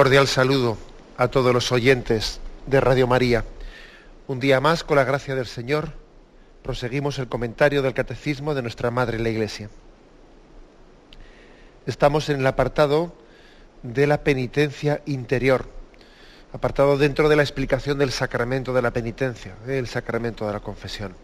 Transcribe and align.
Cordial 0.00 0.28
saludo 0.28 0.78
a 1.18 1.28
todos 1.28 1.52
los 1.52 1.72
oyentes 1.72 2.40
de 2.66 2.80
Radio 2.80 3.06
María. 3.06 3.44
Un 4.28 4.40
día 4.40 4.58
más, 4.58 4.82
con 4.82 4.96
la 4.96 5.04
gracia 5.04 5.34
del 5.34 5.44
Señor, 5.44 5.92
proseguimos 6.62 7.18
el 7.18 7.28
comentario 7.28 7.82
del 7.82 7.92
Catecismo 7.92 8.54
de 8.54 8.62
nuestra 8.62 8.90
Madre 8.90 9.18
la 9.18 9.28
Iglesia. 9.28 9.68
Estamos 11.84 12.30
en 12.30 12.40
el 12.40 12.46
apartado 12.46 13.12
de 13.82 14.06
la 14.06 14.24
penitencia 14.24 15.02
interior, 15.04 15.66
apartado 16.54 16.96
dentro 16.96 17.28
de 17.28 17.36
la 17.36 17.42
explicación 17.42 17.98
del 17.98 18.10
sacramento 18.10 18.72
de 18.72 18.80
la 18.80 18.92
penitencia, 18.92 19.54
del 19.66 19.86
sacramento 19.86 20.46
de 20.46 20.54
la 20.54 20.60
confesión. 20.60 21.14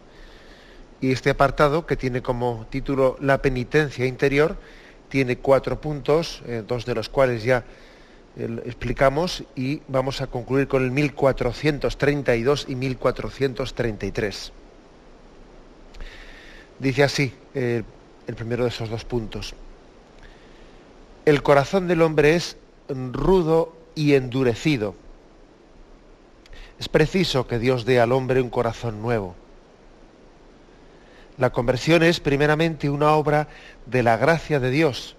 Y 1.01 1.13
este 1.13 1.31
apartado, 1.31 1.87
que 1.87 1.95
tiene 1.95 2.21
como 2.21 2.67
título 2.69 3.17
La 3.21 3.41
penitencia 3.41 4.05
interior, 4.05 4.55
tiene 5.09 5.39
cuatro 5.39 5.81
puntos, 5.81 6.43
eh, 6.45 6.63
dos 6.67 6.85
de 6.85 6.93
los 6.93 7.09
cuales 7.09 7.43
ya 7.43 7.63
explicamos 8.37 9.43
y 9.55 9.81
vamos 9.87 10.21
a 10.21 10.27
concluir 10.27 10.67
con 10.67 10.83
el 10.83 10.91
1432 10.91 12.65
y 12.69 12.75
1433. 12.75 14.51
Dice 16.79 17.03
así 17.03 17.33
eh, 17.55 17.83
el 18.27 18.35
primero 18.35 18.63
de 18.63 18.69
esos 18.69 18.89
dos 18.89 19.05
puntos. 19.05 19.55
El 21.25 21.41
corazón 21.41 21.87
del 21.87 22.03
hombre 22.03 22.35
es 22.35 22.57
rudo 22.87 23.75
y 23.95 24.13
endurecido. 24.13 24.93
Es 26.79 26.87
preciso 26.89 27.47
que 27.47 27.57
Dios 27.57 27.85
dé 27.85 27.99
al 27.99 28.11
hombre 28.11 28.41
un 28.41 28.51
corazón 28.51 29.01
nuevo. 29.01 29.35
La 31.39 31.49
conversión 31.51 32.03
es 32.03 32.19
primeramente 32.19 32.89
una 32.89 33.13
obra 33.13 33.47
de 33.87 34.03
la 34.03 34.17
gracia 34.17 34.59
de 34.59 34.69
Dios 34.69 35.15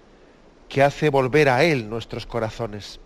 que 0.69 0.83
hace 0.83 1.09
volver 1.09 1.49
a 1.49 1.63
Él 1.63 1.89
nuestros 1.89 2.25
corazones. 2.25 2.99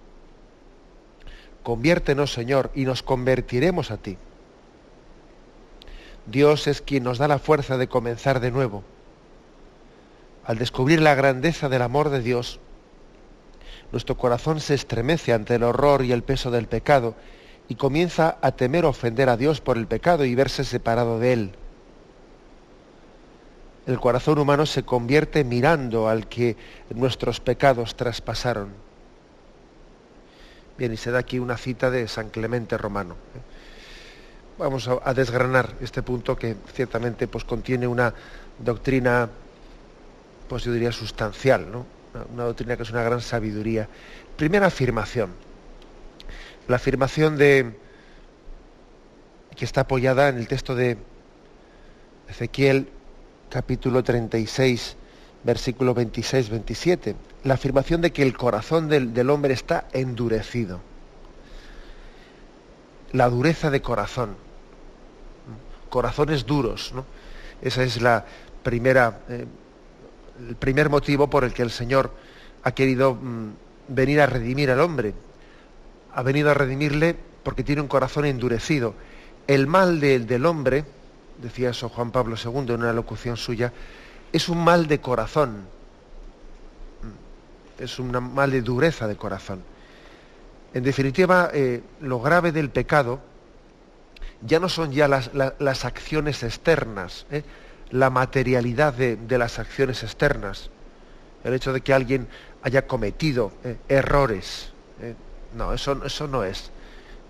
Conviértenos, 1.64 2.34
Señor, 2.34 2.72
y 2.76 2.84
nos 2.84 3.04
convertiremos 3.04 3.90
a 3.90 3.98
ti. 3.98 4.18
Dios 6.26 6.68
es 6.68 6.82
quien 6.82 7.04
nos 7.04 7.18
da 7.18 7.28
la 7.28 7.40
fuerza 7.40 7.78
de 7.78 7.88
comenzar 7.88 8.40
de 8.40 8.52
nuevo. 8.52 8.84
Al 10.46 10.58
descubrir 10.58 11.02
la 11.02 11.16
grandeza 11.16 11.70
del 11.70 11.82
amor 11.82 12.10
de 12.10 12.22
Dios, 12.22 12.60
nuestro 13.94 14.18
corazón 14.18 14.60
se 14.60 14.74
estremece 14.74 15.34
ante 15.34 15.56
el 15.56 15.64
horror 15.64 16.04
y 16.04 16.12
el 16.12 16.24
peso 16.24 16.52
del 16.52 16.68
pecado 16.68 17.16
y 17.70 17.76
comienza 17.76 18.38
a 18.42 18.52
temer 18.52 18.86
ofender 18.86 19.30
a 19.30 19.38
Dios 19.38 19.62
por 19.62 19.78
el 19.78 19.88
pecado 19.88 20.26
y 20.26 20.36
verse 20.36 20.66
separado 20.66 21.20
de 21.20 21.34
Él. 21.34 21.52
El 23.86 24.00
corazón 24.00 24.40
humano 24.40 24.66
se 24.66 24.84
convierte 24.84 25.44
mirando 25.44 26.08
al 26.10 26.28
que 26.28 26.58
nuestros 26.90 27.40
pecados 27.40 27.96
traspasaron. 27.96 28.83
Bien, 30.78 30.92
y 30.92 30.98
se 30.98 31.12
da 31.12 31.20
aquí 31.20 31.40
una 31.40 31.58
cita 31.58 31.92
de 31.92 32.08
San 32.08 32.30
Clemente 32.30 32.78
Romano. 32.78 33.14
¿eh? 33.14 33.40
Vamos 34.58 34.88
a, 34.88 35.14
desgranar 35.14 35.74
este 35.82 36.02
punto 36.04 36.36
que 36.36 36.56
ciertamente 36.74 37.28
pues, 37.28 37.44
contiene 37.44 37.88
una 37.88 38.14
doctrina, 38.60 39.30
pues 40.48 40.64
yo 40.64 40.72
diría 40.72 40.92
sustancial, 40.92 41.72
¿no? 41.72 41.86
una, 42.14 42.26
una 42.34 42.44
doctrina 42.46 42.78
que 42.78 42.84
es 42.84 42.92
una 42.92 43.04
gran 43.04 43.22
sabiduría. 43.22 43.88
Primera 44.36 44.68
afirmación. 44.68 45.32
La 46.68 46.78
afirmación 46.78 47.38
de 47.38 47.78
que 49.56 49.66
está 49.66 49.82
apoyada 49.82 50.30
en 50.30 50.38
el 50.38 50.48
texto 50.48 50.76
de 50.76 50.98
Ezequiel 52.30 52.90
capítulo 53.50 54.04
36, 54.04 54.96
versículo 55.44 55.94
26-27, 55.94 57.16
la 57.44 57.56
afirmación 57.56 58.02
de 58.02 58.12
que 58.12 58.24
el 58.24 58.36
corazón 58.36 58.88
del, 58.88 59.30
hombre 59.30 59.54
está 59.54 59.88
endurecido. 59.94 60.80
La 63.12 63.30
dureza 63.30 63.70
de 63.70 63.82
corazón. 63.82 64.36
Corazones 65.90 66.46
duros. 66.46 66.92
¿no? 66.96 67.06
Esa 67.62 67.84
es 67.84 68.02
la 68.02 68.26
primera, 68.64 69.20
eh, 69.30 69.46
el 70.50 70.56
primer 70.56 70.90
motivo 70.90 71.30
por 71.30 71.44
el 71.44 71.54
que 71.54 71.62
el 71.62 71.72
Señor 71.72 72.12
ha 72.64 72.72
querido 72.72 73.16
mm, 73.16 73.50
venir 73.90 74.22
a 74.22 74.26
redimir 74.26 74.72
al 74.72 74.80
hombre. 74.80 75.14
Ha 76.14 76.24
venido 76.24 76.50
a 76.50 76.54
redimirle 76.54 77.16
porque 77.44 77.64
tiene 77.64 77.82
un 77.82 77.88
corazón 77.88 78.26
endurecido. 78.26 78.96
El 79.46 79.68
mal 79.68 80.00
del 80.00 80.46
hombre, 80.46 80.86
decía 81.42 81.72
eso 81.72 81.90
Juan 81.90 82.12
Pablo 82.12 82.38
II 82.42 82.74
en 82.74 82.82
una 82.82 82.94
locución 82.94 83.36
suya, 83.36 83.74
es 84.34 84.50
un 84.50 84.64
mal 84.64 84.88
de 84.88 85.00
corazón, 85.00 85.68
es 87.80 88.00
un 88.00 88.34
mal 88.34 88.52
de 88.52 88.62
dureza 88.62 89.08
de 89.08 89.16
corazón. 89.16 89.64
En 90.74 90.84
definitiva, 90.84 91.52
eh, 91.54 91.84
lo 92.02 92.20
grave 92.20 92.52
del 92.52 92.72
pecado 92.72 93.20
ya 94.42 94.60
no 94.60 94.68
son 94.70 94.92
ya 94.92 95.08
las, 95.08 95.86
acciones 95.86 96.42
externas, 96.42 97.28
¿eh? 97.30 97.44
la 97.92 98.10
materialidad 98.10 98.94
de, 98.94 99.38
las 99.38 99.60
acciones 99.60 100.02
externas, 100.02 100.72
el 101.44 101.54
hecho 101.54 101.72
de 101.72 101.82
que 101.82 101.94
alguien 101.94 102.28
haya 102.64 102.88
cometido 102.88 103.52
¿eh? 103.64 103.78
errores. 103.88 104.74
No, 105.56 105.74
eso, 105.74 106.04
eso 106.04 106.28
no 106.28 106.44
es 106.44 106.72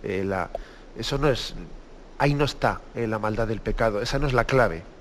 eso 0.03 1.17
no 1.17 1.29
es, 1.29 1.55
ahí 2.17 2.33
no 2.33 2.45
está 2.45 2.81
la 2.95 3.19
maldad 3.19 3.47
del 3.47 3.61
pecado, 3.61 4.01
esa 4.01 4.19
no 4.19 4.27
es 4.27 4.33
la 4.33 4.45
clave. 4.45 4.92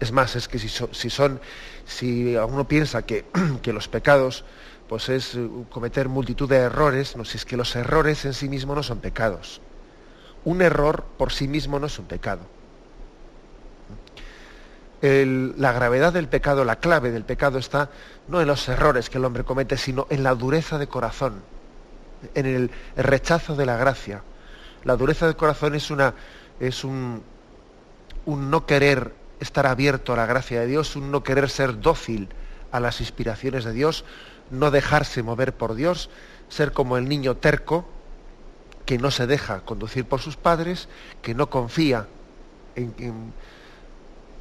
Es 0.00 0.12
más, 0.12 0.34
es 0.34 0.48
que 0.48 0.58
si, 0.58 0.68
si 0.68 1.10
son, 1.10 1.40
si 1.84 2.34
uno 2.34 2.66
piensa 2.66 3.02
que, 3.02 3.26
que, 3.62 3.72
los 3.72 3.86
pecados 3.86 4.44
pues 4.88 5.08
es 5.10 5.34
eh, 5.34 5.48
cometer 5.70 6.08
multitud 6.08 6.48
de 6.48 6.56
errores, 6.56 7.16
no 7.16 7.24
si 7.24 7.36
es 7.36 7.44
que 7.44 7.56
los 7.56 7.76
errores 7.76 8.24
en 8.24 8.32
sí 8.32 8.48
mismos 8.48 8.76
no 8.76 8.82
son 8.82 8.98
pecados. 8.98 9.60
Un 10.44 10.62
error 10.62 11.04
por 11.18 11.32
sí 11.32 11.46
mismo 11.46 11.78
no 11.78 11.86
es 11.86 11.98
un 11.98 12.06
pecado. 12.06 12.40
la 15.02 15.72
gravedad 15.72 16.12
del 16.12 16.28
pecado, 16.28 16.64
la 16.64 16.76
clave 16.76 17.10
del 17.10 17.24
pecado 17.24 17.58
está 17.58 17.90
no 18.26 18.40
en 18.40 18.48
los 18.48 18.68
errores 18.68 19.10
que 19.10 19.18
el 19.18 19.24
hombre 19.24 19.44
comete, 19.44 19.76
sino 19.76 20.06
en 20.10 20.22
la 20.22 20.34
dureza 20.34 20.78
de 20.78 20.88
corazón, 20.88 21.42
en 22.34 22.46
el 22.46 22.70
rechazo 22.96 23.54
de 23.54 23.66
la 23.66 23.76
gracia. 23.76 24.22
La 24.84 24.96
dureza 24.96 25.26
de 25.26 25.34
corazón 25.34 25.74
es, 25.74 25.90
una, 25.90 26.14
es 26.58 26.84
un, 26.84 27.22
un 28.24 28.50
no 28.50 28.66
querer 28.66 29.19
estar 29.40 29.66
abierto 29.66 30.12
a 30.12 30.16
la 30.16 30.26
gracia 30.26 30.60
de 30.60 30.66
Dios, 30.66 30.96
un 30.96 31.10
no 31.10 31.22
querer 31.22 31.50
ser 31.50 31.80
dócil 31.80 32.28
a 32.70 32.80
las 32.80 33.00
inspiraciones 33.00 33.64
de 33.64 33.72
Dios, 33.72 34.04
no 34.50 34.70
dejarse 34.70 35.22
mover 35.22 35.54
por 35.54 35.74
Dios, 35.74 36.10
ser 36.48 36.72
como 36.72 36.96
el 36.96 37.08
niño 37.08 37.36
terco 37.36 37.88
que 38.84 38.98
no 38.98 39.10
se 39.10 39.26
deja 39.26 39.60
conducir 39.60 40.04
por 40.04 40.20
sus 40.20 40.36
padres, 40.36 40.88
que 41.22 41.34
no 41.34 41.48
confía 41.48 42.06
en, 42.74 43.32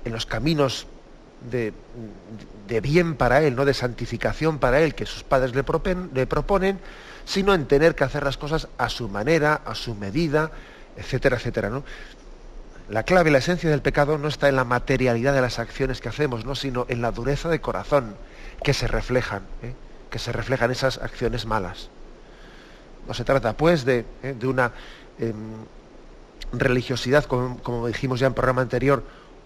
los 0.05 0.25
caminos 0.25 0.87
de, 1.49 1.71
bien 2.81 3.15
para 3.15 3.43
él, 3.43 3.55
no 3.55 3.63
de 3.65 3.73
santificación 3.73 4.57
para 4.57 4.81
él 4.81 4.95
que 4.95 5.05
sus 5.05 5.23
padres 5.23 5.53
le, 5.53 5.63
le 6.13 6.27
proponen, 6.27 6.79
sino 7.25 7.53
en 7.53 7.67
tener 7.67 7.95
que 7.95 8.03
hacer 8.03 8.23
las 8.23 8.37
cosas 8.37 8.67
a 8.77 8.89
su 8.89 9.07
manera, 9.07 9.61
a 9.65 9.75
su 9.75 9.93
medida, 9.93 10.51
etcétera, 10.97 11.37
etcétera. 11.37 11.69
¿no? 11.69 11.83
La 12.89 13.03
clave, 13.03 13.29
la 13.29 13.37
esencia 13.37 13.69
del 13.69 13.81
pecado 13.81 14.17
no 14.17 14.27
está 14.27 14.49
en 14.49 14.55
la 14.55 14.63
materialidad 14.63 15.33
de 15.33 15.41
las 15.41 15.59
acciones 15.59 16.01
que 16.01 16.09
hacemos, 16.09 16.45
¿no? 16.45 16.55
sino 16.55 16.87
en 16.89 17.01
la 17.01 17.11
dureza 17.11 17.47
de 17.47 17.61
corazón 17.61 18.15
que 18.63 18.73
se 18.73 18.87
reflejan, 18.87 19.43
¿eh? 19.61 19.73
que 20.09 20.17
se 20.17 20.31
reflejan 20.31 20.71
esas 20.71 20.97
acciones 20.97 21.45
malas. 21.45 21.89
No 23.07 23.13
se 23.13 23.23
trata, 23.23 23.53
pues, 23.53 23.85
de, 23.85 24.05
¿eh? 24.23 24.35
una 24.43 24.71
em, 25.19 25.35
religiosidad, 26.51 27.25
como, 27.25 27.87
dijimos 27.87 28.19
ya 28.19 28.25
en 28.25 28.31
el 28.31 28.35
programa 28.35 28.63
anterior, 28.63 29.03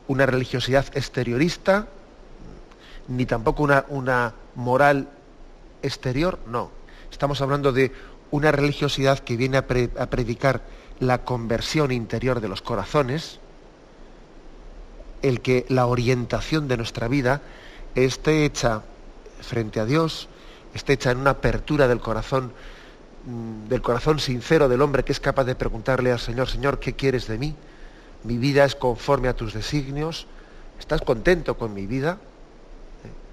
una 0.07 0.25
religiosidad 0.25 0.85
exteriorista, 0.93 1.87
ni 3.09 3.25
tampoco 3.25 3.63
una, 3.63 3.85
una 3.89 4.33
moral 4.55 5.09
exterior, 5.81 6.39
no. 6.47 6.71
Estamos 7.11 7.41
hablando 7.41 7.73
de 7.73 7.91
una 8.31 8.51
religiosidad 8.51 9.19
que 9.19 9.37
viene 9.37 9.57
a, 9.57 9.67
predicar 9.67 10.61
la 10.99 11.23
conversión 11.25 11.91
interior 11.91 12.39
de 12.41 12.47
los 12.47 12.61
corazones, 12.61 13.39
el 15.21 15.41
que 15.41 15.65
la 15.69 15.85
orientación 15.87 16.67
de 16.67 16.77
nuestra 16.77 17.07
vida 17.07 17.41
esté 17.95 18.45
hecha 18.45 18.83
frente 19.41 19.79
a 19.79 19.85
Dios, 19.85 20.27
esté 20.73 20.93
hecha 20.93 21.11
en 21.11 21.19
una 21.19 21.31
apertura 21.31 21.87
del 21.87 21.99
corazón, 21.99 22.51
mm, 23.25 23.67
del 23.69 23.81
corazón 23.81 24.19
sincero 24.19 24.67
del 24.69 24.81
hombre 24.81 25.03
que 25.03 25.11
es 25.11 25.19
capaz 25.19 25.45
de 25.45 25.55
preguntarle 25.55 26.11
al 26.11 26.19
Señor, 26.19 26.49
Señor, 26.49 26.79
¿qué 26.79 26.93
quieres 26.93 27.27
de 27.27 27.37
mí? 27.37 27.55
Mi 28.23 28.37
vida 28.37 28.65
es 28.65 28.75
conforme 28.75 29.27
a 29.27 29.35
tus 29.35 29.53
designios. 29.53 30.27
¿Estás 30.79 31.01
contento 31.01 31.57
con 31.57 31.73
mi 31.73 31.85
vida? 31.85 32.19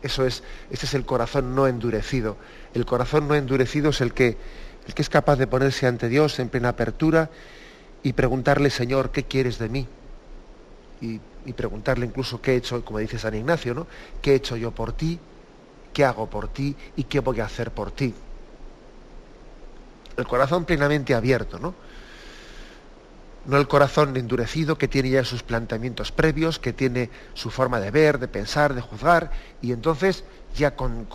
Eso 0.03 0.27
es, 0.27 0.43
ese 0.71 0.87
es 0.87 0.95
el 0.95 1.05
corazón 1.05 1.55
no 1.55 1.67
endurecido. 1.67 2.37
El 2.75 2.87
corazón 2.87 3.29
no 3.29 3.35
endurecido 3.35 3.91
es 3.91 4.01
el 4.01 4.15
que, 4.15 4.37
el 4.87 4.95
que 4.95 5.03
es 5.03 5.09
capaz 5.09 5.37
de 5.37 5.47
ponerse 5.47 5.87
ante 5.87 6.09
Dios 6.09 6.39
en 6.39 6.49
plena 6.49 6.71
apertura 6.71 7.31
y 8.03 8.13
preguntarle, 8.13 8.71
Señor, 8.71 9.11
¿qué 9.11 9.25
quieres 9.25 9.59
de 9.59 9.69
mí? 9.69 9.87
Y, 11.01 11.21
preguntarle 11.53 12.07
incluso 12.07 12.41
qué 12.41 12.53
he 12.53 12.57
hecho, 12.57 12.85
como 12.85 13.01
dice 13.01 13.19
San 13.19 13.35
Ignacio, 13.35 13.75
¿no? 13.75 13.87
¿Qué 14.23 14.33
he 14.33 14.35
hecho 14.37 14.57
yo 14.57 14.71
por 14.71 14.93
ti? 14.93 15.19
¿Qué 15.93 16.05
hago 16.05 16.31
por 16.31 16.49
ti? 16.49 16.77
¿Y 16.97 17.05
qué 17.05 17.19
voy 17.19 17.41
a 17.41 17.47
hacer 17.47 17.73
por 17.73 17.91
ti? 17.91 18.15
El 20.17 20.27
corazón 20.27 20.65
plenamente 20.65 21.15
abierto, 21.15 21.59
¿no? 21.59 21.75
no 23.47 23.57
el 23.57 23.69
corazón 23.69 24.17
endurecido 24.17 24.77
que 24.77 24.89
tiene 24.89 25.11
ya 25.11 25.25
sus 25.25 25.43
planteamientos 25.43 26.13
previos, 26.13 26.59
que 26.59 26.73
tiene 26.73 27.11
su 27.35 27.51
forma 27.51 27.81
de 27.81 27.91
ver, 27.91 28.19
de 28.19 28.29
pensar, 28.29 28.75
de 28.75 28.81
juzgar, 28.81 29.31
y 29.63 29.73
entonces 29.73 30.25
ya 30.57 30.75
con, 30.77 31.07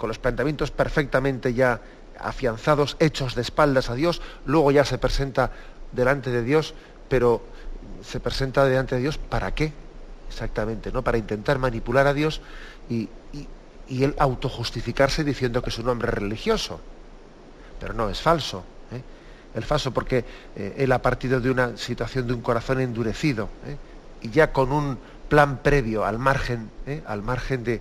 los 0.00 0.18
planteamientos 0.18 0.70
perfectamente 0.70 1.54
ya 1.54 1.80
afianzados, 2.18 2.96
hechos 3.00 3.34
de 3.34 3.42
espaldas 3.42 3.90
a 3.90 3.94
Dios, 3.94 4.22
luego 4.46 4.70
ya 4.70 4.84
se 4.84 4.98
presenta 4.98 5.50
delante 5.92 6.30
de 6.30 6.42
Dios, 6.42 6.74
pero 7.08 7.42
se 8.02 8.20
presenta 8.20 8.64
delante 8.64 8.96
de 8.96 9.02
Dios 9.02 9.18
¿para 9.18 9.54
qué? 9.54 9.72
Exactamente, 10.28 10.90
¿no? 10.90 11.02
Para 11.02 11.18
intentar 11.18 11.58
manipular 11.58 12.06
a 12.06 12.14
Dios 12.14 12.40
y, 12.88 13.08
y, 13.88 14.02
él 14.02 14.14
autojustificarse 14.18 15.24
diciendo 15.24 15.62
que 15.62 15.68
es 15.68 15.78
un 15.78 15.88
hombre 15.88 16.10
religioso. 16.10 16.80
Pero 17.78 17.92
no, 17.92 18.08
es 18.08 18.20
falso 18.20 18.64
el 19.54 19.62
falso, 19.62 19.92
porque 19.92 20.24
eh, 20.56 20.74
él 20.78 20.92
ha 20.92 21.00
partido 21.00 21.40
de 21.40 21.50
una 21.50 21.76
situación 21.76 22.26
de 22.26 22.34
un 22.34 22.42
corazón 22.42 22.80
endurecido 22.80 23.48
¿eh? 23.66 23.76
y 24.20 24.30
ya 24.30 24.52
con 24.52 24.72
un 24.72 24.98
plan 25.28 25.58
previo 25.58 26.04
al 26.04 26.18
margen, 26.18 26.70
¿eh? 26.86 27.02
al 27.06 27.22
margen 27.22 27.64
de, 27.64 27.80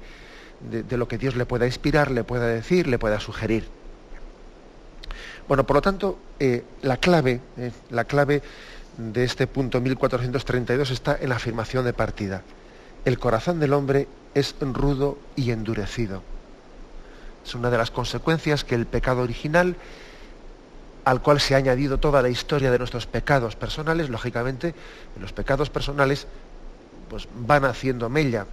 lo 0.92 1.08
que 1.08 1.18
Dios 1.18 1.36
le 1.36 1.46
pueda 1.46 1.66
inspirar, 1.66 2.12
le 2.12 2.24
pueda 2.24 2.48
decir, 2.48 2.88
le 2.88 3.00
pueda 3.00 3.20
sugerir. 3.20 3.68
Bueno, 5.48 5.66
por 5.66 5.76
lo 5.76 5.82
tanto, 5.82 6.18
la 6.82 6.98
clave, 6.98 7.40
la 7.90 8.06
clave 8.06 8.42
de 8.98 9.24
este 9.24 9.48
punto 9.48 9.82
1432 9.82 10.92
está 10.92 11.18
en 11.20 11.30
la 11.30 11.36
afirmación 11.36 11.86
de 11.86 11.94
partida. 11.94 12.44
El 13.06 13.20
corazón 13.20 13.60
del 13.60 13.74
hombre 13.74 14.08
es 14.34 14.56
rudo 14.62 15.18
y 15.36 15.52
endurecido. 15.52 16.22
Es 17.46 17.56
una 17.56 17.70
de 17.70 17.78
las 17.78 17.92
consecuencias 17.92 18.64
que 18.64 18.76
el 18.76 18.86
pecado 18.86 19.22
original 19.22 19.76
al 21.06 21.22
cual 21.22 21.42
se 21.42 21.54
ha 21.54 21.58
añadido 21.58 21.98
toda 21.98 22.22
la 22.22 22.30
historia 22.30 22.72
de 22.72 22.78
nuestros 22.78 23.08
pecados 23.08 23.56
personales, 23.56 24.10
lógicamente 24.10 24.74
los 25.20 25.34
pecados 25.34 25.70
personales 25.70 26.28
pues, 27.10 27.28
van 27.36 27.66
haciendo 27.66 28.10
mella. 28.10 28.46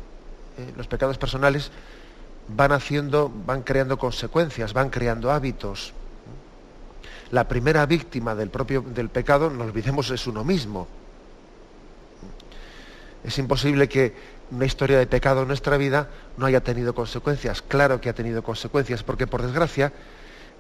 ¿eh? 0.59 0.73
Los 0.77 0.89
pecados 0.89 1.17
personales 1.17 1.71
van 2.49 2.73
haciendo, 2.73 3.31
van 3.47 3.63
creando 3.63 3.99
consecuencias, 3.99 4.73
van 4.73 4.91
creando 4.91 5.31
hábitos. 5.31 5.93
La 7.31 7.47
primera 7.47 7.87
víctima 7.87 8.35
del 8.35 8.51
propio 8.51 8.83
del 8.83 9.09
pecado, 9.09 9.51
no 9.51 9.65
olvidemos, 9.65 10.11
es 10.11 10.27
uno 10.27 10.45
mismo. 10.45 10.89
Es 13.23 13.39
imposible 13.39 13.89
que 13.89 14.15
una 14.51 14.65
historia 14.65 14.99
de 14.99 15.07
pecado 15.07 15.43
en 15.43 15.49
nuestra 15.49 15.77
vida 15.77 16.09
no 16.37 16.47
haya 16.47 16.63
tenido 16.63 16.95
consecuencias. 16.95 17.63
Claro 17.63 18.01
que 18.01 18.09
ha 18.09 18.15
tenido 18.15 18.43
consecuencias, 18.43 19.03
porque 19.03 19.27
por 19.27 19.43
desgracia 19.43 19.93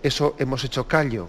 eso 0.02 0.34
hemos 0.38 0.64
hecho 0.64 0.86
callo 0.86 1.28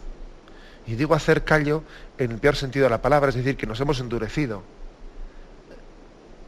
y 0.86 0.96
digo 0.96 1.14
hacer 1.14 1.44
callo 1.44 1.84
en 2.18 2.32
el 2.32 2.38
peor 2.40 2.56
sentido 2.56 2.86
de 2.86 2.90
la 2.90 3.02
palabra, 3.02 3.30
es 3.30 3.36
decir, 3.36 3.56
que 3.58 3.68
nos 3.68 3.80
hemos 3.80 4.00
endurecido. 4.00 4.64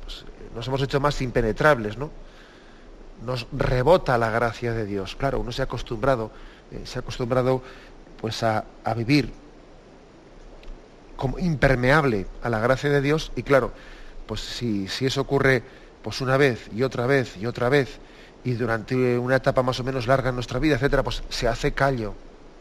Pues, 0.04 0.26
nos 0.56 0.68
hemos 0.68 0.82
hecho 0.82 1.00
más 1.00 1.22
impenetrables, 1.22 1.98
¿no? 1.98 2.10
Nos 3.26 3.48
rebota 3.52 4.18
la 4.18 4.30
gracia 4.30 4.74
de 4.74 4.86
Dios. 4.86 5.16
Claro, 5.16 5.40
uno 5.40 5.52
se 5.52 5.62
ha 5.62 5.66
acostumbrado, 5.66 6.32
eh, 6.72 6.82
se 6.86 7.00
ha 7.00 7.02
acostumbrado 7.02 7.62
pues 8.24 8.42
a, 8.42 8.64
vivir 8.96 9.34
como 11.18 11.40
impermeable 11.40 12.26
a 12.42 12.48
la 12.48 12.60
gracia 12.60 12.90
de 12.90 13.02
Dios 13.02 13.34
y 13.36 13.44
claro, 13.44 13.74
pues 14.28 14.40
si, 14.40 14.88
si 14.88 15.06
eso 15.06 15.20
ocurre 15.20 15.62
pues 16.02 16.22
una 16.22 16.38
vez 16.38 16.70
y 16.74 16.84
otra 16.84 17.06
vez 17.06 17.36
y 17.36 17.48
otra 17.48 17.68
vez 17.68 18.00
y 18.46 18.54
durante 18.54 19.20
una 19.20 19.36
etapa 19.36 19.62
más 19.62 19.82
o 19.82 19.84
menos 19.84 20.08
larga 20.08 20.30
en 20.30 20.36
nuestra 20.36 20.60
vida, 20.60 20.76
etcétera, 20.76 21.04
pues 21.04 21.22
se 21.28 21.50
hace 21.50 21.74
callo 21.74 22.16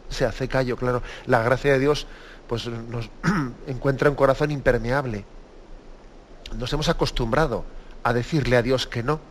se 0.09 0.25
hace 0.25 0.49
callo, 0.49 0.75
claro. 0.75 1.01
La 1.25 1.41
gracia 1.41 1.71
de 1.71 1.79
Dios 1.79 2.07
pues, 2.47 2.67
nos 2.67 3.09
encuentra 3.67 4.09
un 4.09 4.17
corazón 4.17 4.51
impermeable. 4.51 5.23
Nos 6.57 6.73
hemos 6.73 6.89
acostumbrado 6.89 7.63
a 8.03 8.11
decirle 8.11 8.57
a 8.57 8.61
Dios 8.61 8.85
que 8.85 9.01
no. 9.01 9.21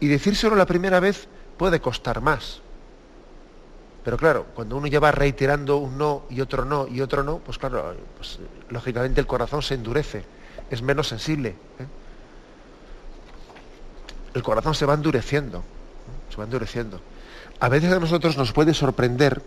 Y 0.00 0.08
decírselo 0.08 0.56
la 0.56 0.66
primera 0.66 0.98
vez 0.98 1.28
puede 1.56 1.80
costar 1.80 2.20
más. 2.20 2.60
Pero 4.08 4.16
claro, 4.16 4.46
cuando 4.54 4.74
uno 4.78 4.86
lleva 4.86 5.12
reiterando 5.12 5.76
un 5.76 5.98
no 5.98 6.22
y 6.30 6.40
otro 6.40 6.64
no 6.64 6.88
y 6.88 7.02
otro 7.02 7.22
no, 7.22 7.40
pues 7.40 7.58
claro, 7.58 7.94
pues, 8.16 8.38
lógicamente 8.70 9.20
el 9.20 9.26
corazón 9.26 9.60
se 9.60 9.74
endurece, 9.74 10.24
es 10.70 10.80
menos 10.80 11.08
sensible. 11.08 11.50
¿eh? 11.50 11.86
El 14.32 14.42
corazón 14.42 14.74
se 14.74 14.86
va 14.86 14.94
endureciendo, 14.94 15.62
se 16.30 16.38
va 16.38 16.44
endureciendo. 16.44 17.02
A 17.60 17.68
veces 17.68 17.92
a 17.92 18.00
nosotros 18.00 18.38
nos 18.38 18.50
puede 18.50 18.72
sorprender 18.72 19.42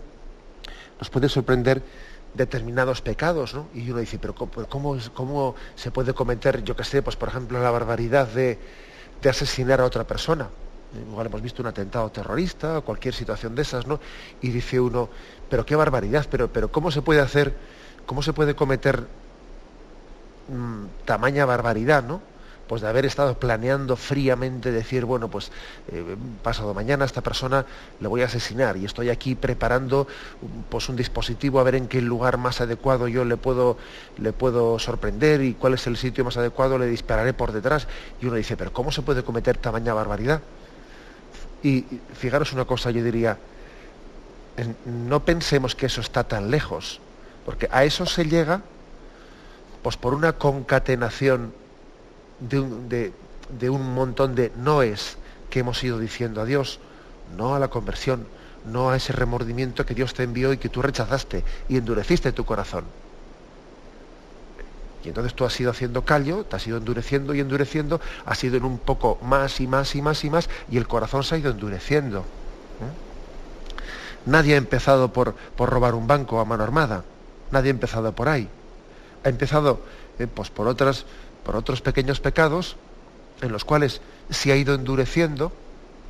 nos 1.00 1.10
puede 1.10 1.28
sorprender 1.28 1.82
determinados 2.32 3.02
pecados, 3.02 3.54
¿no? 3.54 3.66
Y 3.74 3.90
uno 3.90 3.98
dice, 3.98 4.20
pero 4.20 4.32
¿cómo, 4.36 4.96
cómo 5.12 5.56
se 5.74 5.90
puede 5.90 6.14
cometer, 6.14 6.62
yo 6.62 6.76
qué 6.76 6.84
sé, 6.84 7.02
pues 7.02 7.16
por 7.16 7.30
ejemplo 7.30 7.60
la 7.60 7.72
barbaridad 7.72 8.28
de, 8.28 8.60
asesinar 9.28 9.80
a 9.80 9.86
otra 9.86 10.04
persona? 10.04 10.50
Igual 10.94 11.26
hemos 11.26 11.42
visto 11.42 11.62
un 11.62 11.68
atentado 11.68 12.10
terrorista 12.10 12.78
o 12.78 12.82
cualquier 12.82 13.14
situación 13.14 13.54
de 13.54 13.62
esas, 13.62 13.86
¿no? 13.86 14.00
Y 14.40 14.50
dice 14.50 14.78
uno, 14.78 15.08
pero 15.48 15.64
qué 15.64 15.74
barbaridad, 15.76 16.26
pero, 16.30 16.52
pero 16.52 16.70
¿cómo 16.70 16.90
se 16.90 17.02
puede 17.02 17.20
hacer, 17.20 17.54
cómo 18.06 18.22
se 18.22 18.32
puede 18.32 18.54
cometer 18.54 19.06
mm, 20.48 21.04
tamaña 21.06 21.46
barbaridad, 21.46 22.02
¿no? 22.02 22.32
pues 22.72 22.80
de 22.80 22.88
haber 22.88 23.04
estado 23.04 23.38
planeando 23.38 23.96
fríamente 23.96 24.72
decir, 24.72 25.04
bueno, 25.04 25.28
pues 25.28 25.52
eh, 25.88 26.16
pasado 26.42 26.72
mañana 26.72 27.04
a 27.04 27.06
esta 27.06 27.20
persona 27.20 27.66
le 28.00 28.08
voy 28.08 28.22
a 28.22 28.24
asesinar 28.24 28.78
y 28.78 28.86
estoy 28.86 29.10
aquí 29.10 29.34
preparando 29.34 30.06
pues 30.70 30.88
un 30.88 30.96
dispositivo 30.96 31.60
a 31.60 31.64
ver 31.64 31.74
en 31.74 31.86
qué 31.86 32.00
lugar 32.00 32.38
más 32.38 32.62
adecuado 32.62 33.08
yo 33.08 33.26
le 33.26 33.36
puedo, 33.36 33.76
le 34.16 34.32
puedo 34.32 34.78
sorprender 34.78 35.42
y 35.42 35.52
cuál 35.52 35.74
es 35.74 35.86
el 35.86 35.98
sitio 35.98 36.24
más 36.24 36.38
adecuado, 36.38 36.78
le 36.78 36.86
dispararé 36.86 37.34
por 37.34 37.52
detrás. 37.52 37.86
Y 38.22 38.26
uno 38.26 38.36
dice, 38.36 38.56
pero 38.56 38.72
¿cómo 38.72 38.90
se 38.90 39.02
puede 39.02 39.22
cometer 39.22 39.58
tamaña 39.58 39.92
barbaridad? 39.92 40.40
Y 41.62 41.84
fijaros 42.14 42.52
una 42.52 42.64
cosa, 42.64 42.90
yo 42.90 43.02
diría, 43.04 43.38
no 44.84 45.24
pensemos 45.24 45.74
que 45.74 45.86
eso 45.86 46.00
está 46.00 46.24
tan 46.24 46.50
lejos, 46.50 47.00
porque 47.44 47.68
a 47.70 47.84
eso 47.84 48.06
se 48.06 48.24
llega 48.24 48.62
pues 49.82 49.96
por 49.96 50.14
una 50.14 50.34
concatenación 50.34 51.52
de 52.40 53.70
un, 53.70 53.94
montón 53.94 54.34
de 54.34 54.52
noes 54.56 55.16
que 55.50 55.60
hemos 55.60 55.82
ido 55.82 55.98
diciendo 55.98 56.40
a 56.40 56.44
Dios, 56.44 56.78
no 57.36 57.54
a 57.54 57.58
la 57.58 57.68
conversión, 57.68 58.26
no 58.64 58.90
a 58.90 58.96
ese 58.96 59.12
remordimiento 59.12 59.84
que 59.84 59.94
Dios 59.94 60.14
te 60.14 60.22
envió 60.22 60.52
y 60.52 60.58
que 60.58 60.68
tú 60.68 60.82
rechazaste 60.82 61.44
y 61.68 61.76
endureciste 61.76 62.32
tu 62.32 62.44
corazón. 62.44 62.84
Y 65.04 65.08
entonces 65.08 65.34
tú 65.34 65.44
has 65.44 65.60
ido 65.60 65.70
haciendo 65.70 66.04
callo, 66.04 66.44
te 66.44 66.56
has 66.56 66.66
ido 66.66 66.78
endureciendo 66.78 67.34
y 67.34 67.40
endureciendo, 67.40 68.00
has 68.24 68.42
ido 68.44 68.56
en 68.56 68.64
un 68.64 68.78
poco 68.78 69.18
más 69.22 69.60
y 69.60 69.66
más 69.66 69.94
y 69.94 70.02
más 70.02 70.24
y 70.24 70.30
más, 70.30 70.48
y 70.70 70.76
el 70.76 70.86
corazón 70.86 71.24
se 71.24 71.34
ha 71.34 71.38
ido 71.38 71.50
endureciendo. 71.50 72.20
¿eh? 72.20 72.24
Nadie 74.26 74.54
ha 74.54 74.58
empezado 74.58 75.12
por, 75.12 75.34
por, 75.34 75.70
robar 75.70 75.94
un 75.94 76.06
banco 76.06 76.38
a 76.38 76.44
mano 76.44 76.62
armada, 76.62 77.04
nadie 77.50 77.70
ha 77.70 77.74
empezado 77.74 78.12
por 78.12 78.28
ahí. 78.28 78.48
Ha 79.24 79.28
empezado 79.28 79.80
eh, 80.18 80.26
pues 80.32 80.50
por 80.50 80.68
otras 80.68 81.04
por 81.44 81.56
otros 81.56 81.80
pequeños 81.80 82.20
pecados 82.20 82.76
en 83.40 83.52
los 83.52 83.64
cuales 83.64 84.00
se 84.30 84.52
ha 84.52 84.56
ido 84.56 84.74
endureciendo, 84.74 85.52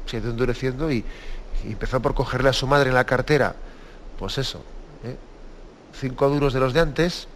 se 0.07 0.17
ha 0.17 0.21
ido 0.21 0.31
endureciendo 0.31 0.91
y, 0.93 1.05
empezó 1.65 2.01
por 2.03 2.15
cogerle 2.15 2.49
a 2.49 2.53
su 2.53 2.67
madre 2.67 2.89
en 2.89 2.95
la 2.95 3.05
cartera, 3.05 3.55
pues 4.19 4.37
eso, 4.39 4.63
¿eh? 5.05 5.17
cinco 5.95 6.29
duros 6.29 6.53
de 6.53 6.61
los 6.61 6.73
de 6.73 6.81
antes. 6.81 7.29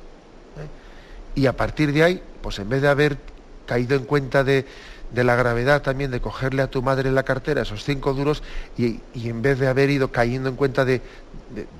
Y 1.37 1.47
a 1.47 1.57
partir 1.57 1.93
de 1.93 2.02
ahí, 2.02 2.23
pues 2.43 2.59
en 2.59 2.69
vez 2.69 2.83
de 2.83 2.88
haber 2.88 3.19
caído 3.66 3.95
en 3.95 4.05
cuenta 4.05 4.43
de, 4.43 4.66
de 5.12 5.23
la 5.23 5.37
gravedad 5.37 5.83
también 5.83 6.11
de 6.11 6.21
cogerle 6.21 6.62
a 6.62 6.71
tu 6.71 6.83
madre 6.83 7.09
en 7.09 7.14
la 7.14 7.23
cartera 7.23 7.62
esos 7.62 7.85
cinco 7.85 8.12
duros 8.14 8.43
y, 8.76 9.00
en 9.14 9.43
vez 9.43 9.59
de 9.59 9.69
haber 9.69 9.90
ido 9.90 10.11
cayendo 10.11 10.49
en 10.49 10.57
cuenta 10.57 10.85
de, 10.85 11.00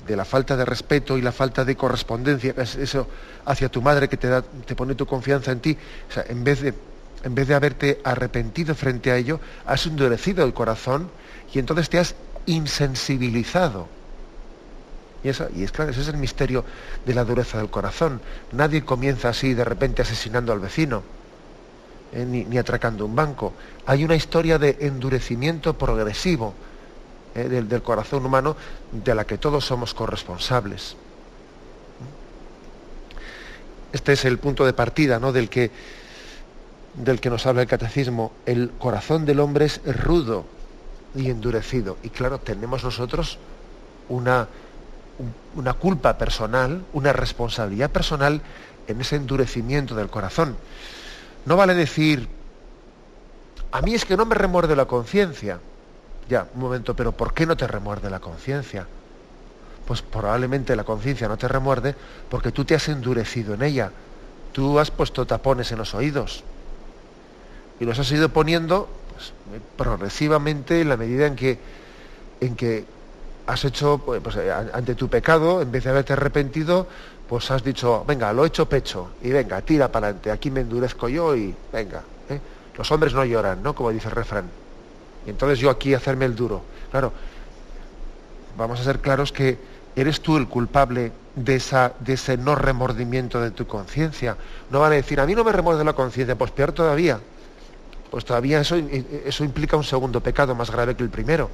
la 0.07 0.25
falta 0.25 0.57
de 0.57 0.65
respeto 0.65 1.19
y 1.19 1.23
la 1.23 1.33
falta 1.33 1.65
de 1.65 1.75
correspondencia, 1.75 2.55
eso 2.57 3.09
hacia 3.45 3.69
tu 3.69 3.83
madre 3.83 4.09
que 4.09 4.17
te, 4.17 4.29
da, 4.29 4.43
te 4.43 4.77
pone 4.77 4.95
tu 4.95 5.07
confianza 5.07 5.51
en 5.53 5.61
ti, 5.61 5.77
o 6.09 6.13
sea, 6.13 6.25
en 6.29 6.45
vez 6.45 6.61
de 6.61 6.75
en 7.25 7.35
vez 7.35 7.49
de 7.49 7.55
haberte 7.55 8.01
arrepentido 8.05 8.75
frente 8.77 9.11
a 9.11 9.17
ello, 9.17 9.41
has 9.65 9.87
endurecido 9.87 10.45
el 10.45 10.55
corazón 10.55 11.11
y 11.53 11.59
entonces 11.59 11.89
te 11.91 11.99
has 11.99 12.15
insensibilizado. 12.45 13.89
Y, 15.27 15.65
es 15.65 15.73
claro, 15.73 15.91
ese 15.91 16.03
es 16.03 16.09
el 16.09 16.19
misterio 16.19 16.65
de 17.05 17.15
la 17.15 17.25
dureza 17.25 17.59
del 17.59 17.69
corazón. 17.69 18.21
Nadie 18.53 18.85
comienza 18.85 19.31
así 19.31 19.55
de 19.55 19.65
repente 19.65 20.03
asesinando 20.03 20.53
al 20.53 20.61
vecino, 20.61 21.03
eh, 22.13 22.25
ni, 22.25 22.59
atracando 22.59 23.05
un 23.05 23.17
banco. 23.17 23.53
Hay 23.87 24.05
una 24.05 24.15
historia 24.15 24.59
de 24.59 24.77
endurecimiento 24.81 25.77
progresivo 25.77 26.55
eh, 27.35 27.49
del, 27.49 27.69
del, 27.69 27.83
corazón 27.83 28.25
humano 28.25 28.57
de 28.93 29.15
la 29.17 29.25
que 29.25 29.37
todos 29.37 29.65
somos 29.65 29.95
corresponsables. 29.95 30.97
Este 33.93 34.13
es 34.13 34.25
el 34.27 34.39
punto 34.39 34.65
de 34.65 34.75
partida 34.75 35.19
¿no? 35.19 35.33
del 35.33 35.49
que 35.49 35.71
del 36.95 37.21
que 37.21 37.29
nos 37.29 37.47
habla 37.47 37.63
el 37.63 37.69
catecismo, 37.69 38.33
el 38.47 38.71
corazón 38.79 39.27
del 39.27 39.41
hombre 39.41 39.67
es 39.67 39.81
rudo 39.85 40.47
y 41.15 41.31
endurecido. 41.31 41.99
Y 42.03 42.09
claro, 42.09 42.39
tenemos 42.39 42.85
nosotros 42.85 43.39
una, 44.09 44.49
una 45.55 45.73
culpa 45.73 46.19
personal, 46.19 46.85
una 46.93 47.13
responsabilidad 47.13 47.91
personal 47.91 48.41
en 48.87 49.01
ese 49.01 49.17
endurecimiento 49.17 49.95
del 49.95 50.09
corazón. 50.09 50.57
No 51.45 51.57
vale 51.57 51.75
decir, 51.75 52.29
a 53.73 53.81
mí 53.83 53.95
es 53.95 54.05
que 54.05 54.17
no 54.17 54.27
me 54.27 54.35
remuerde 54.35 54.77
la 54.77 54.87
conciencia. 54.87 55.61
Ya, 56.29 56.49
un 56.55 56.61
momento, 56.61 56.95
pero 56.95 57.13
¿por 57.13 57.35
qué 57.35 57.47
no 57.47 57.57
te 57.57 57.67
remuerde 57.67 58.11
la 58.11 58.21
conciencia? 58.21 58.87
Pues 59.87 60.03
probablemente 60.03 60.75
la 60.75 60.85
conciencia 60.85 61.29
no 61.29 61.37
te 61.37 61.47
remuerde 61.47 61.95
porque 62.29 62.51
tú 62.53 62.65
te 62.65 62.75
has 62.75 62.89
endurecido 62.89 63.55
en 63.55 63.63
ella. 63.63 63.93
Tú 64.53 64.79
has 64.79 64.91
puesto 64.91 65.27
tapones 65.27 65.71
en 65.71 65.79
los 65.79 65.95
oídos 65.95 66.43
y 67.79 67.85
los 67.85 67.99
has 67.99 68.11
ido 68.11 68.29
poniendo 68.31 68.89
pues, 69.13 69.33
progresivamente 69.77 70.81
en 70.81 70.89
la 70.89 70.97
medida 70.97 71.27
en 71.27 71.37
que, 71.37 71.59
en 72.41 72.57
que 72.57 72.85
has 73.47 73.65
hecho, 73.65 73.99
pues, 73.99 74.21
pues 74.23 74.37
eh, 74.37 74.53
ante 74.53 74.95
tu 74.95 75.09
pecado, 75.09 75.63
en 75.63 75.71
vez 75.71 75.85
de 75.85 75.91
haberte 75.91 76.13
arrepentido, 76.13 76.87
pues 77.29 77.51
has 77.51 77.63
dicho, 77.63 78.05
venga, 78.07 78.33
lo 78.33 78.45
he 78.45 78.49
hecho 78.49 78.69
pecho, 78.69 79.11
y 79.23 79.31
venga, 79.31 79.61
tira 79.63 79.91
para 79.91 80.09
adelante, 80.09 80.31
aquí 80.31 80.51
me 80.51 80.61
endurezco 80.61 81.09
yo 81.09 81.35
y 81.37 81.55
venga. 81.73 82.03
¿eh? 82.29 82.41
Los 82.77 82.91
hombres 82.91 83.15
no 83.15 83.25
lloran, 83.25 83.63
¿no? 83.63 83.75
Como 83.75 83.91
dice 83.91 84.09
el 84.09 84.15
refrán. 84.15 84.49
Y 85.27 85.31
entonces 85.31 85.59
yo 85.59 85.71
aquí 85.71 85.95
hacerme 85.95 86.25
el 86.25 86.37
duro. 86.37 86.63
Claro, 86.91 87.13
vamos 88.57 88.81
a 88.81 88.85
ser 88.85 89.01
claros 89.01 89.33
que 89.33 89.59
eres 89.97 90.21
tú 90.21 90.37
el 90.37 90.47
culpable 90.47 91.13
de, 91.35 91.57
esa, 91.57 91.95
de 92.01 92.13
ese 92.13 92.37
no 92.37 92.55
remordimiento 92.55 93.41
de 93.41 93.51
tu 93.51 93.67
conciencia. 93.67 94.37
No 94.71 94.81
van 94.81 94.93
a 94.93 94.97
decir, 94.97 95.21
a 95.21 95.27
mí 95.27 95.35
no 95.35 95.43
me 95.43 95.53
remorde 95.53 95.85
la 95.85 95.95
conciencia, 95.95 96.37
pues 96.37 96.51
peor 96.51 96.73
todavía 96.73 97.21
pues 98.11 98.25
todavía 98.25 98.61
eso, 98.61 98.77
eso 98.77 99.45
implica 99.45 99.77
un 99.77 99.85
segundo 99.85 100.21
pecado 100.21 100.55
más 100.55 100.71
grave 100.71 100.95
que 100.95 101.03
el 101.03 101.11
primero, 101.11 101.51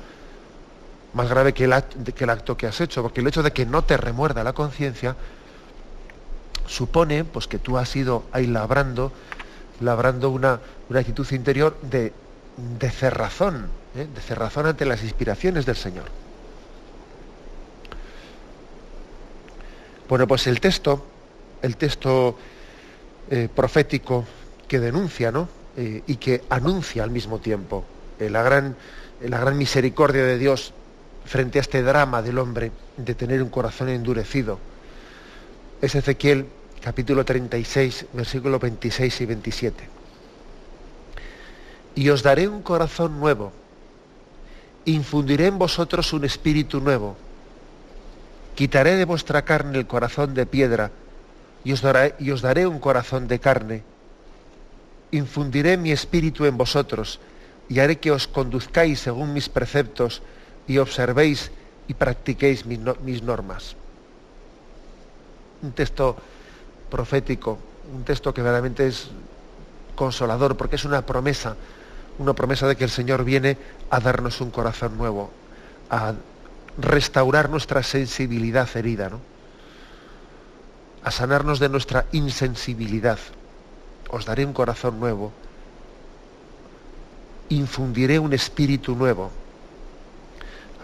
más 1.14 1.28
grave 1.28 1.52
que 1.52 1.64
el, 1.64 1.72
acto, 1.72 2.56
que 2.56 2.66
has 2.66 2.80
hecho, 2.80 3.02
porque 3.02 3.20
el 3.20 3.26
hecho 3.26 3.42
de 3.42 3.52
que 3.52 3.66
no 3.66 3.82
te 3.82 3.96
remuerda 3.96 4.42
la 4.44 4.52
conciencia 4.52 5.16
supone 6.66 7.24
pues, 7.24 7.46
que 7.46 7.58
tú 7.58 7.76
has 7.78 7.94
ido 7.96 8.24
ahí 8.32 8.46
labrando, 8.46 9.12
labrando 9.80 10.30
una, 10.30 10.60
actitud 10.94 11.30
interior 11.32 11.76
de, 11.82 12.12
de 12.78 12.90
cerrazón, 12.90 13.68
¿eh? 13.94 14.06
de 14.12 14.20
cerrazón 14.20 14.66
ante 14.66 14.84
las 14.86 15.02
inspiraciones 15.02 15.66
del 15.66 15.76
Señor. 15.76 16.04
Bueno, 20.08 20.26
pues 20.26 20.46
el 20.46 20.60
texto, 20.60 21.06
el 21.62 21.76
texto 21.76 22.36
eh, 23.30 23.48
profético 23.54 24.24
que 24.68 24.78
denuncia, 24.78 25.30
¿no? 25.32 25.48
Eh, 25.76 26.02
y 26.06 26.16
que 26.16 26.42
anuncia 26.50 27.02
al 27.02 27.10
mismo 27.10 27.38
tiempo 27.38 27.82
la, 28.18 28.42
gran, 28.42 28.76
la 29.22 29.40
gran 29.40 29.56
misericordia 29.56 30.22
de 30.24 30.36
Dios 30.36 30.74
frente 31.24 31.58
a 31.58 31.62
este 31.62 31.82
drama 31.82 32.22
del 32.22 32.38
hombre 32.38 32.72
de 32.96 33.14
tener 33.14 33.42
un 33.42 33.48
corazón 33.48 33.88
endurecido. 33.88 34.58
Es 35.80 35.94
Ezequiel 35.94 36.46
capítulo 36.80 37.24
36, 37.24 38.06
versículos 38.12 38.60
26 38.60 39.20
y 39.20 39.26
27. 39.26 39.88
Y 41.94 42.08
os 42.08 42.22
daré 42.22 42.48
un 42.48 42.62
corazón 42.62 43.20
nuevo, 43.20 43.52
infundiré 44.84 45.46
en 45.46 45.58
vosotros 45.58 46.12
un 46.12 46.24
espíritu 46.24 46.80
nuevo, 46.80 47.16
quitaré 48.54 48.96
de 48.96 49.04
vuestra 49.04 49.42
carne 49.42 49.78
el 49.78 49.86
corazón 49.86 50.34
de 50.34 50.46
piedra 50.46 50.90
y 51.64 51.72
os 51.72 51.82
daré, 51.82 52.14
y 52.18 52.30
os 52.30 52.42
daré 52.42 52.66
un 52.66 52.78
corazón 52.78 53.28
de 53.28 53.38
carne 53.38 53.84
infundiré 55.12 55.76
mi 55.76 55.92
espíritu 55.92 56.46
en 56.46 56.56
vosotros 56.56 57.20
y 57.68 57.78
haré 57.78 58.00
que 58.00 58.10
os 58.10 58.26
conduzcáis 58.26 58.98
según 58.98 59.32
mis 59.32 59.48
preceptos 59.48 60.22
y 60.66 60.78
observéis 60.78 61.50
y 61.88 61.94
practiquéis 61.94 62.64
mis, 62.66 63.22
normas. 63.22 63.76
Un 65.62 65.72
texto 65.72 66.16
profético, 66.90 67.58
un 67.94 68.04
texto 68.04 68.32
que 68.32 68.42
verdaderamente 68.42 68.86
es 68.86 69.10
consolador 69.94 70.56
porque 70.56 70.76
es 70.76 70.84
una 70.84 71.04
promesa, 71.04 71.56
una 72.18 72.34
promesa 72.34 72.66
de 72.66 72.76
que 72.76 72.84
el 72.84 72.90
Señor 72.90 73.24
viene 73.24 73.56
a 73.90 74.00
darnos 74.00 74.40
un 74.40 74.50
corazón 74.50 74.96
nuevo, 74.96 75.30
a 75.90 76.14
restaurar 76.78 77.50
nuestra 77.50 77.82
sensibilidad 77.82 78.68
herida, 78.74 79.10
¿no? 79.10 79.20
a 81.04 81.10
sanarnos 81.10 81.58
de 81.58 81.68
nuestra 81.68 82.06
insensibilidad 82.12 83.18
os 84.12 84.26
daré 84.26 84.44
un 84.44 84.52
corazón 84.52 85.00
nuevo, 85.00 85.32
infundiré 87.48 88.18
un 88.18 88.34
espíritu 88.34 88.94
nuevo. 88.94 89.32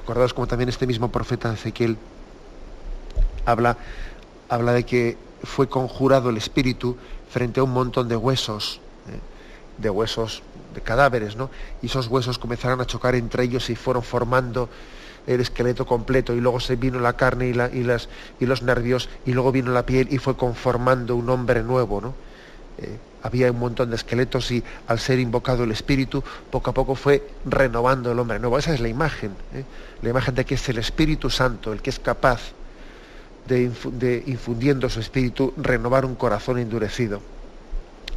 Acordaos 0.09 0.33
como 0.33 0.47
también 0.47 0.71
este 0.71 0.87
mismo 0.87 1.13
profeta 1.13 1.53
Ezequiel 1.53 1.99
habla, 3.45 3.77
habla 4.49 4.73
de 4.73 4.87
que 4.87 5.19
fue 5.43 5.69
conjurado 5.69 6.31
el 6.31 6.39
espíritu 6.39 6.97
frente 7.29 7.61
a 7.61 7.65
un 7.65 7.75
montón 7.75 8.09
de 8.09 8.17
huesos, 8.17 8.81
¿eh? 9.07 9.21
de 9.77 9.91
huesos, 9.91 10.43
de 10.75 10.81
cadáveres, 10.81 11.37
¿no? 11.37 11.51
Y 11.83 11.89
esos 11.89 12.07
huesos 12.07 12.39
comenzaron 12.39 12.81
a 12.81 12.87
chocar 12.87 13.17
entre 13.17 13.45
ellos 13.45 13.69
y 13.69 13.77
fueron 13.77 14.03
formando 14.03 14.71
el 15.27 15.43
esqueleto 15.43 15.85
completo 15.85 16.33
y 16.33 16.41
luego 16.41 16.59
se 16.59 16.77
vino 16.77 16.99
la 17.01 17.13
carne 17.13 17.49
y, 17.49 17.79
y, 17.79 17.85
las, 17.85 18.09
y 18.41 18.47
los 18.47 18.63
nervios 18.63 19.11
y 19.27 19.35
luego 19.35 19.53
vino 19.53 19.73
la 19.73 19.85
piel 19.85 20.09
y 20.11 20.17
fue 20.17 20.39
conformando 20.39 21.17
un 21.17 21.29
hombre 21.29 21.63
nuevo, 21.63 22.01
¿no? 22.01 22.15
Eh, 22.79 22.97
había 23.23 23.51
un 23.51 23.59
montón 23.59 23.91
de 23.91 23.97
esqueletos 23.97 24.51
y 24.51 24.63
al 24.87 24.99
ser 24.99 25.19
invocado 25.19 25.65
el 25.65 25.71
espíritu, 25.71 26.23
poco 26.51 26.71
a 26.71 26.75
poco 26.75 26.95
fue 26.95 27.27
renovando 27.45 28.13
el 28.13 28.19
hombre 28.19 28.39
nuevo. 28.39 28.59
Esa 28.59 28.75
es 28.75 28.81
la 28.81 28.89
imagen, 28.89 29.33
¿eh? 29.55 29.65
la 30.03 30.11
imagen 30.11 30.35
de 30.35 30.45
que 30.45 30.55
es 30.55 30.69
el 30.69 30.79
Espíritu 30.79 31.31
Santo 31.31 31.73
el 31.73 31.83
que 31.83 31.91
es 31.91 31.99
capaz 31.99 32.53
de, 33.47 34.23
infundiendo 34.27 34.91
su 34.91 35.01
espíritu, 35.01 35.55
renovar 35.57 36.05
un 36.05 36.15
corazón 36.15 36.59
endurecido. 36.59 37.23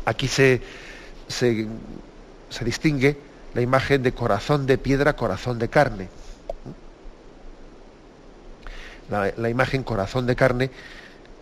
Aquí 0.05 0.27
se, 0.27 0.61
se, 1.29 1.67
distingue 2.65 3.17
la 3.53 3.61
imagen 3.61 4.03
de 4.03 4.11
corazón 4.11 4.65
de 4.65 4.77
piedra, 4.77 5.15
corazón 5.15 5.57
de 5.57 5.69
carne. 5.69 6.09
la 9.09 9.49
imagen 9.49 9.83
corazón 9.83 10.25
de 10.25 10.37
carne 10.37 10.71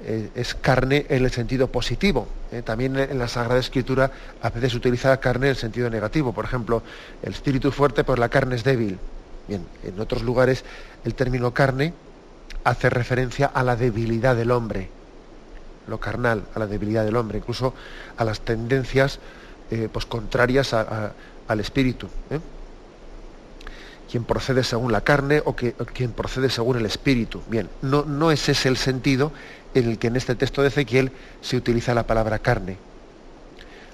eh, 0.01 0.29
es 0.33 0.55
carne 0.55 1.05
en 1.09 1.25
el 1.25 1.31
sentido 1.31 1.67
positivo. 1.67 2.27
Eh. 2.51 2.61
También 2.61 2.97
en 2.97 3.19
la 3.19 3.27
Sagrada 3.27 3.59
Escritura 3.59 4.11
a 4.41 4.49
veces 4.49 4.71
se 4.71 4.77
utiliza 4.77 5.17
carne 5.19 5.47
en 5.47 5.51
el 5.51 5.57
sentido 5.57 5.89
negativo. 5.89 6.31
Por 6.31 6.45
ejemplo, 6.45 6.83
el 7.21 7.33
espíritu 7.33 7.71
fuerte, 7.71 8.05
pues 8.05 8.17
la 8.17 8.29
carne 8.29 8.55
es 8.55 8.63
débil. 8.63 8.97
Bien, 9.47 9.65
en 9.83 9.99
otros 9.99 10.21
lugares 10.21 10.63
el 11.03 11.15
término 11.15 11.53
carne 11.53 11.93
hace 12.63 12.89
referencia 12.89 13.47
a 13.47 13.63
la 13.63 13.75
debilidad 13.75 14.35
del 14.35 14.51
hombre, 14.51 14.89
lo 15.87 15.99
carnal, 15.99 16.43
a 16.55 16.59
la 16.59 16.67
debilidad 16.67 17.03
del 17.03 17.15
hombre, 17.15 17.39
incluso 17.39 17.73
a 18.15 18.23
las 18.23 18.41
tendencias 18.41 19.19
eh, 19.71 19.89
pues, 19.91 20.05
contrarias 20.05 20.73
al 20.73 21.59
espíritu. 21.59 22.07
Quien 24.09 24.23
procede 24.23 24.63
según 24.63 24.91
la 24.91 25.01
carne 25.01 25.41
o, 25.43 25.55
que, 25.55 25.73
quien 25.73 26.11
procede 26.11 26.49
según 26.49 26.77
el 26.77 26.85
espíritu. 26.85 27.41
Bien, 27.47 27.69
no, 27.81 28.05
no 28.05 28.31
es 28.31 28.49
ese 28.49 28.69
el 28.69 28.77
sentido 28.77 29.31
en 29.73 29.89
el 29.89 29.99
que 29.99 30.07
en 30.07 30.15
este 30.15 30.35
texto 30.35 30.61
de 30.61 30.69
Ezequiel 30.69 31.11
se 31.41 31.57
utiliza 31.57 31.93
la 31.93 32.07
palabra 32.07 32.39
carne. 32.39 32.77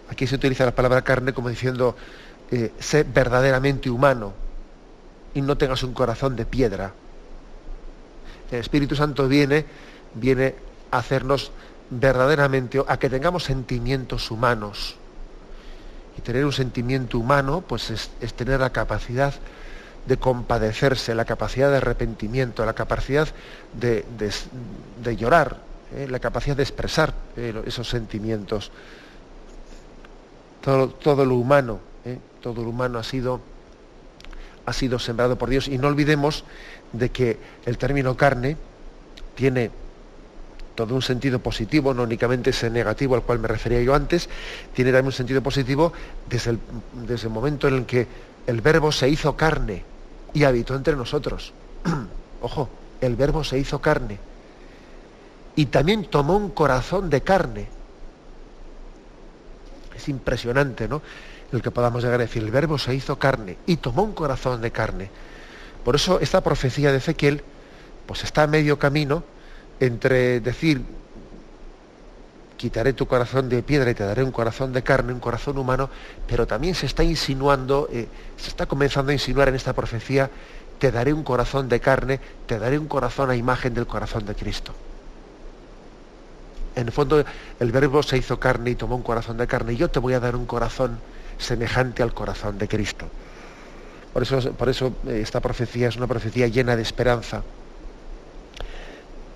Aquí 0.09 0.27
se 0.27 0.35
utiliza 0.35 0.65
la 0.65 0.75
palabra 0.75 1.01
carne 1.01 1.33
como 1.33 1.49
diciendo, 1.49 1.95
eh, 2.51 2.71
sé 2.79 3.03
verdaderamente 3.03 3.89
humano 3.89 4.33
y 5.33 5.41
no 5.41 5.57
tengas 5.57 5.83
un 5.83 5.93
corazón 5.93 6.35
de 6.35 6.45
piedra. 6.45 6.93
El 8.51 8.59
Espíritu 8.59 8.95
Santo 8.95 9.27
viene, 9.27 9.65
viene 10.13 10.55
a 10.91 10.99
hacernos 10.99 11.51
verdaderamente, 11.89 12.81
a 12.87 12.97
que 12.97 13.09
tengamos 13.09 13.43
sentimientos 13.43 14.31
humanos 14.31 14.95
Y 16.17 16.21
tener 16.21 16.45
un 16.45 16.53
sentimiento 16.53 17.19
humano, 17.19 17.61
pues 17.67 17.91
es, 17.91 18.33
tener 18.33 18.61
la 18.61 18.69
capacidad 18.69 19.33
de 20.05 20.17
compadecerse, 20.17 21.13
la 21.13 21.25
capacidad 21.25 21.69
de 21.69 21.77
arrepentimiento, 21.77 22.65
la 22.65 22.73
capacidad 22.73 23.27
de, 23.73 24.05
llorar, 25.17 25.57
¿eh? 25.93 26.07
la 26.09 26.19
capacidad 26.19 26.55
de 26.55 26.63
expresar 26.63 27.13
eh, 27.35 27.53
esos 27.65 27.89
sentimientos. 27.89 28.71
Todo, 30.61 30.89
todo 30.89 31.25
lo 31.25 31.35
humano, 31.35 31.79
¿eh? 32.05 32.17
todo 32.41 32.63
lo 32.63 32.69
humano 32.69 32.97
ha 32.99 33.03
sido, 33.03 33.39
ha 34.65 34.73
sido 34.73 34.99
sembrado 34.99 35.37
por 35.37 35.49
Dios. 35.49 35.67
Y 35.67 35.77
no 35.77 35.87
olvidemos 35.87 36.43
de 36.93 37.09
que 37.09 37.37
el 37.65 37.77
término 37.77 38.17
carne 38.17 38.57
tiene 39.35 39.71
todo 40.75 40.93
un 40.93 41.01
sentido 41.01 41.39
positivo, 41.39 41.93
no 41.93 42.03
únicamente 42.03 42.49
ese 42.49 42.69
negativo 42.69 43.15
al 43.15 43.21
cual 43.21 43.39
me 43.39 43.47
refería 43.47 43.81
yo 43.81 43.95
antes, 43.95 44.29
tiene 44.73 44.91
también 44.91 45.07
un 45.07 45.11
sentido 45.13 45.41
positivo 45.41 45.93
desde 46.29 46.51
el, 46.51 46.59
desde 47.07 47.27
el 47.27 47.33
momento 47.33 47.67
en 47.67 47.75
el 47.75 47.85
que 47.85 48.07
el 48.45 48.59
verbo 48.61 48.91
se 48.91 49.07
hizo 49.07 49.37
carne 49.37 49.83
y 50.33 50.43
habitó 50.43 50.75
entre 50.75 50.95
nosotros. 50.95 51.53
Ojo, 52.41 52.69
el 52.99 53.15
verbo 53.15 53.43
se 53.43 53.57
hizo 53.57 53.79
carne 53.79 54.19
y 55.55 55.67
también 55.67 56.05
tomó 56.05 56.35
un 56.35 56.49
corazón 56.49 57.09
de 57.09 57.21
carne. 57.21 57.67
Es 59.95 60.09
impresionante, 60.09 60.87
¿no? 60.87 61.01
El 61.51 61.61
que 61.61 61.71
podamos 61.71 62.03
llegar 62.03 62.19
a 62.19 62.23
decir, 62.23 62.43
el 62.43 62.51
verbo 62.51 62.77
se 62.77 62.93
hizo 62.93 63.17
carne 63.17 63.57
y 63.65 63.77
tomó 63.77 64.03
un 64.03 64.13
corazón 64.13 64.61
de 64.61 64.71
carne. 64.71 65.09
Por 65.83 65.95
eso 65.95 66.19
esta 66.19 66.41
profecía 66.41 66.91
de 66.91 66.97
Ezequiel, 66.97 67.43
pues 68.05 68.23
está 68.23 68.43
a 68.43 68.47
medio 68.47 68.77
camino 68.77 69.23
entre 69.79 70.39
decir, 70.41 70.81
quitaré 72.57 72.93
tu 72.93 73.07
corazón 73.07 73.49
de 73.49 73.61
piedra 73.63 73.91
y 73.91 73.95
te 73.95 74.03
daré 74.03 74.23
un 74.23 74.31
corazón 74.31 74.73
de 74.73 74.83
carne, 74.83 75.13
un 75.13 75.19
corazón 75.19 75.57
humano, 75.57 75.89
pero 76.27 76.47
también 76.47 76.75
se 76.75 76.85
está 76.85 77.03
insinuando, 77.03 77.87
eh, 77.91 78.07
se 78.37 78.49
está 78.49 78.65
comenzando 78.65 79.11
a 79.11 79.13
insinuar 79.13 79.49
en 79.49 79.55
esta 79.55 79.73
profecía, 79.73 80.29
te 80.79 80.91
daré 80.91 81.13
un 81.13 81.23
corazón 81.23 81.69
de 81.69 81.79
carne, 81.79 82.19
te 82.45 82.59
daré 82.59 82.77
un 82.79 82.87
corazón 82.87 83.29
a 83.29 83.35
imagen 83.35 83.73
del 83.73 83.87
corazón 83.87 84.25
de 84.25 84.35
Cristo. 84.35 84.73
En 86.75 86.87
el 86.87 86.91
fondo, 86.91 87.23
el 87.59 87.71
verbo 87.71 88.03
se 88.03 88.17
hizo 88.17 88.39
carne 88.39 88.71
y 88.71 88.75
tomó 88.75 88.95
un 88.95 89.03
corazón 89.03 89.37
de 89.37 89.47
carne, 89.47 89.73
y 89.73 89.77
yo 89.77 89.89
te 89.89 89.99
voy 89.99 90.13
a 90.13 90.19
dar 90.19 90.35
un 90.35 90.45
corazón 90.45 90.99
semejante 91.37 92.03
al 92.03 92.13
corazón 92.13 92.57
de 92.57 92.67
Cristo. 92.67 93.07
Por 94.13 94.23
eso, 94.23 94.51
por 94.53 94.69
eso 94.69 94.93
eh, 95.07 95.19
esta 95.21 95.39
profecía 95.39 95.87
es 95.87 95.95
una 95.95 96.07
profecía 96.07 96.47
llena 96.47 96.75
de 96.75 96.81
esperanza 96.81 97.43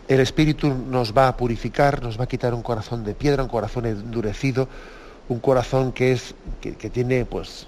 el 0.10 0.19
Espíritu 0.19 0.74
nos 0.74 1.15
va 1.15 1.27
a 1.27 1.38
purificar, 1.38 2.01
nos 2.01 2.19
va 2.19 2.24
a 2.24 2.27
quitar 2.27 2.55
un 2.55 2.63
corazón 2.63 3.03
de 3.03 3.13
piedra, 3.13 3.43
un 3.43 3.50
corazón 3.50 3.86
endurecido, 3.86 4.67
un 5.29 5.39
corazón 5.39 5.91
que 5.91 6.12
es 6.12 6.34
que, 6.62 6.89
tiene 6.89 7.25
pues 7.25 7.67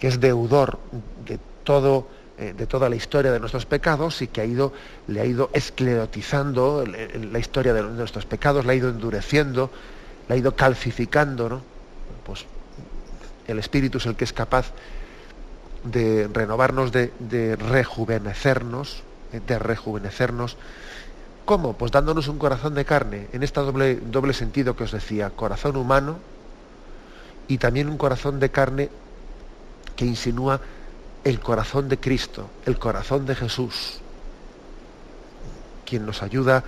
que 0.00 0.08
es 0.08 0.18
deudor 0.18 0.80
de 1.24 1.38
todo 1.62 2.08
eh, 2.38 2.54
de 2.56 2.66
toda 2.66 2.88
la 2.88 2.96
historia 2.96 3.32
de 3.32 3.40
nuestros 3.40 3.66
pecados 3.66 4.22
y 4.22 4.28
que 4.28 4.40
ha 4.40 4.44
ido 4.44 4.72
le 5.08 5.20
ha 5.20 5.24
ido 5.24 5.50
esclerotizando 5.52 6.84
la 6.86 7.38
historia 7.38 7.72
de 7.72 7.82
nuestros 7.82 8.26
pecados, 8.26 8.64
la 8.64 8.72
ha 8.72 8.74
ido 8.74 8.88
endureciendo, 8.88 9.70
la 10.28 10.34
ha 10.34 10.38
ido 10.38 10.54
calcificando, 10.54 11.48
¿no? 11.48 11.62
Pues 12.24 12.44
el 13.46 13.58
Espíritu 13.58 13.98
es 13.98 14.06
el 14.06 14.16
que 14.16 14.24
es 14.24 14.32
capaz 14.32 14.72
de 15.84 16.28
renovarnos, 16.32 16.92
de, 16.92 17.12
de 17.20 17.56
rejuvenecernos, 17.56 19.02
de 19.46 19.58
rejuvenecernos 19.58 20.56
¿Cómo? 21.46 21.74
Pues 21.74 21.92
dándonos 21.92 22.26
un 22.26 22.38
corazón 22.38 22.74
de 22.74 22.84
carne, 22.84 23.28
en 23.32 23.44
este 23.44 23.60
doble, 23.60 24.00
doble 24.10 24.32
sentido 24.32 24.74
que 24.74 24.82
os 24.82 24.90
decía, 24.90 25.30
corazón 25.30 25.76
humano 25.76 26.18
y 27.46 27.58
también 27.58 27.88
un 27.88 27.96
corazón 27.96 28.40
de 28.40 28.50
carne 28.50 28.90
que 29.94 30.04
insinúa 30.04 30.60
el 31.26 31.40
corazón 31.40 31.88
de 31.88 31.98
Cristo, 31.98 32.48
el 32.66 32.78
corazón 32.78 33.26
de 33.26 33.34
Jesús, 33.34 33.98
quien 35.84 36.06
nos 36.06 36.22
ayuda, 36.22 36.62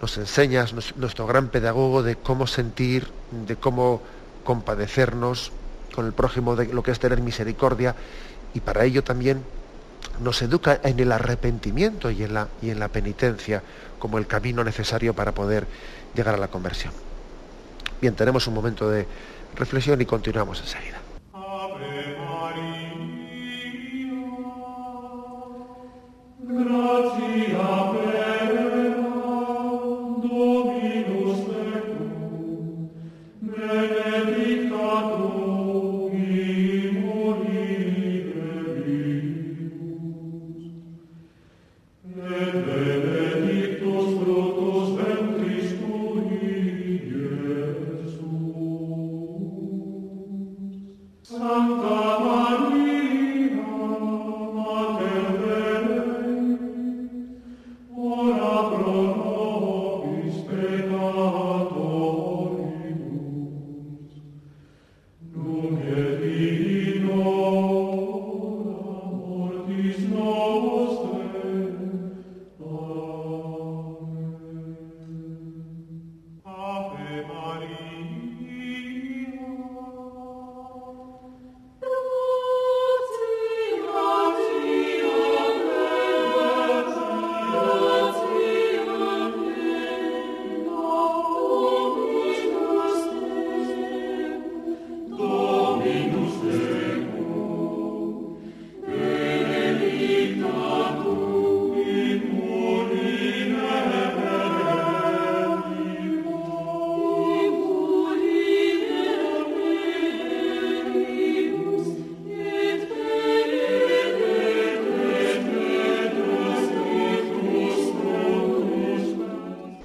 nos 0.00 0.18
enseña, 0.18 0.66
nuestro 0.96 1.28
gran 1.28 1.46
pedagogo 1.46 2.02
de 2.02 2.16
cómo 2.16 2.48
sentir, 2.48 3.06
de 3.46 3.54
cómo 3.54 4.02
compadecernos 4.42 5.52
con 5.94 6.06
el 6.06 6.12
prójimo, 6.12 6.56
de 6.56 6.74
lo 6.74 6.82
que 6.82 6.90
es 6.90 6.98
tener 6.98 7.20
misericordia, 7.20 7.94
y 8.52 8.58
para 8.58 8.84
ello 8.84 9.04
también 9.04 9.44
nos 10.20 10.42
educa 10.42 10.80
en 10.82 10.98
el 10.98 11.12
arrepentimiento 11.12 12.10
y 12.10 12.24
en 12.24 12.34
la, 12.34 12.48
y 12.62 12.70
en 12.70 12.80
la 12.80 12.88
penitencia 12.88 13.62
como 14.00 14.18
el 14.18 14.26
camino 14.26 14.64
necesario 14.64 15.14
para 15.14 15.30
poder 15.30 15.68
llegar 16.16 16.34
a 16.34 16.38
la 16.38 16.48
conversión. 16.48 16.92
Bien, 18.00 18.16
tenemos 18.16 18.44
un 18.48 18.54
momento 18.54 18.90
de 18.90 19.06
reflexión 19.54 20.00
y 20.00 20.04
continuamos 20.04 20.60
enseguida. 20.60 21.01
Gratias 26.52 27.51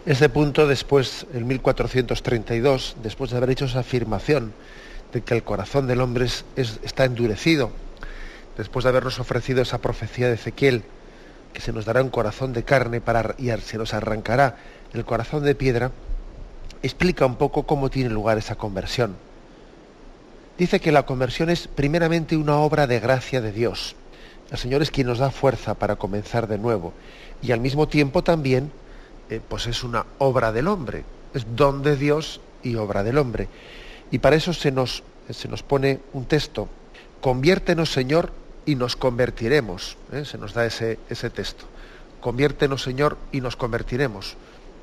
Ese 0.08 0.30
punto, 0.30 0.68
después, 0.68 1.28
en 1.34 1.46
1432, 1.48 2.96
después 3.04 3.30
de 3.30 3.36
haber 3.36 3.50
hecho 3.50 3.66
esa 3.66 3.80
afirmación 3.80 4.54
de 5.12 5.22
que 5.22 5.34
el 5.34 5.44
corazón 5.44 5.86
del 5.86 6.00
hombre 6.00 6.28
está 6.56 7.04
endurecido, 7.04 7.72
después 8.58 8.84
de 8.84 8.90
habernos 8.90 9.20
ofrecido 9.20 9.62
esa 9.62 9.80
profecía 9.80 10.30
de 10.30 10.36
Ezequiel, 10.36 10.84
que 11.52 11.60
se 11.60 11.74
nos 11.74 11.84
dará 11.84 12.02
un 12.02 12.10
corazón 12.10 12.54
de 12.54 12.64
carne 12.64 13.02
para, 13.02 13.36
y 13.38 13.50
se 13.60 13.78
nos 13.78 13.94
arrancará 13.94 14.56
el 14.94 15.04
corazón 15.04 15.44
de 15.44 15.56
piedra, 15.56 15.92
explica 16.84 17.26
un 17.26 17.36
poco 17.36 17.64
cómo 17.64 17.90
tiene 17.90 18.10
lugar 18.10 18.38
esa 18.38 18.56
conversión. 18.56 19.18
Dice 20.58 20.80
que 20.80 20.94
la 20.94 21.06
conversión 21.06 21.50
es 21.50 21.68
primeramente 21.68 22.38
una 22.38 22.56
obra 22.56 22.88
de 22.88 23.02
gracia 23.02 23.42
de 23.42 23.52
Dios. 23.52 23.98
El 24.52 24.58
Señor 24.58 24.82
es 24.82 24.90
quien 24.90 25.08
nos 25.08 25.18
da 25.18 25.32
fuerza 25.32 25.74
para 25.74 25.98
comenzar 25.98 26.48
de 26.48 26.58
nuevo 26.58 26.94
y 27.42 27.52
al 27.52 27.60
mismo 27.60 27.90
tiempo 27.90 28.24
también 28.24 28.72
eh, 29.30 29.42
pues 29.48 29.68
es 29.68 29.84
una 29.84 30.06
obra 30.18 30.52
del 30.52 30.68
hombre, 30.68 31.04
es 31.34 31.46
don 31.56 31.84
de 31.84 31.96
Dios 31.96 32.42
y 32.64 32.76
obra 32.76 33.04
del 33.04 33.18
hombre. 33.18 33.48
Y 34.12 34.20
para 34.20 34.36
eso 34.36 34.54
se 34.54 34.72
nos, 34.72 35.04
se 35.30 35.48
nos 35.48 35.64
pone 35.64 36.00
un 36.14 36.26
texto, 36.26 36.70
conviértenos 37.22 37.92
Señor 37.92 38.32
y 38.66 38.76
nos 38.76 38.96
convertiremos, 38.96 39.98
¿eh? 40.12 40.26
se 40.26 40.38
nos 40.38 40.54
da 40.54 40.66
ese, 40.66 41.00
ese 41.10 41.30
texto, 41.30 41.66
conviértenos 42.22 42.84
Señor 42.84 43.18
y 43.32 43.42
nos 43.42 43.56
convertiremos. 43.56 44.36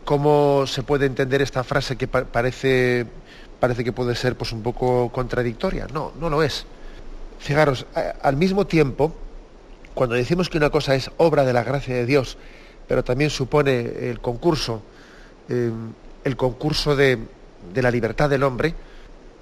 ¿Cómo 0.04 0.66
se 0.66 0.82
puede 0.82 1.06
entender 1.06 1.40
esta 1.40 1.64
frase 1.64 1.96
que 1.96 2.06
parece, 2.06 3.06
parece 3.58 3.84
que 3.84 3.92
puede 3.92 4.14
ser 4.14 4.36
pues 4.36 4.52
un 4.52 4.62
poco 4.62 5.10
contradictoria. 5.10 5.86
No, 5.90 6.12
no 6.20 6.28
lo 6.28 6.42
es. 6.42 6.66
Fijaros, 7.38 7.86
al 8.22 8.36
mismo 8.36 8.66
tiempo, 8.66 9.14
cuando 9.94 10.14
decimos 10.14 10.50
que 10.50 10.58
una 10.58 10.68
cosa 10.68 10.94
es 10.94 11.10
obra 11.16 11.44
de 11.44 11.54
la 11.54 11.62
gracia 11.62 11.94
de 11.94 12.04
Dios, 12.04 12.36
pero 12.86 13.04
también 13.04 13.30
supone 13.30 14.10
el 14.10 14.20
concurso, 14.20 14.82
eh, 15.48 15.70
el 16.24 16.36
concurso 16.36 16.96
de, 16.96 17.18
la 17.74 17.90
libertad 17.90 18.28
del 18.30 18.42
hombre, 18.42 18.74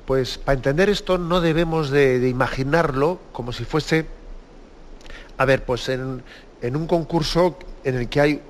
pues 0.07 0.39
para 0.39 0.57
entender 0.57 0.89
esto 0.89 1.19
no 1.19 1.41
debemos 1.41 1.91
de, 1.91 2.29
imaginarlo 2.29 3.19
como 3.33 3.53
si 3.53 3.65
fuese, 3.65 4.07
a 5.39 5.45
ver, 5.45 5.65
pues 5.65 5.89
en, 5.89 6.23
un 6.63 6.87
concurso 6.87 7.59
en 7.85 7.97
el 7.97 8.09
que 8.09 8.21
hay 8.21 8.43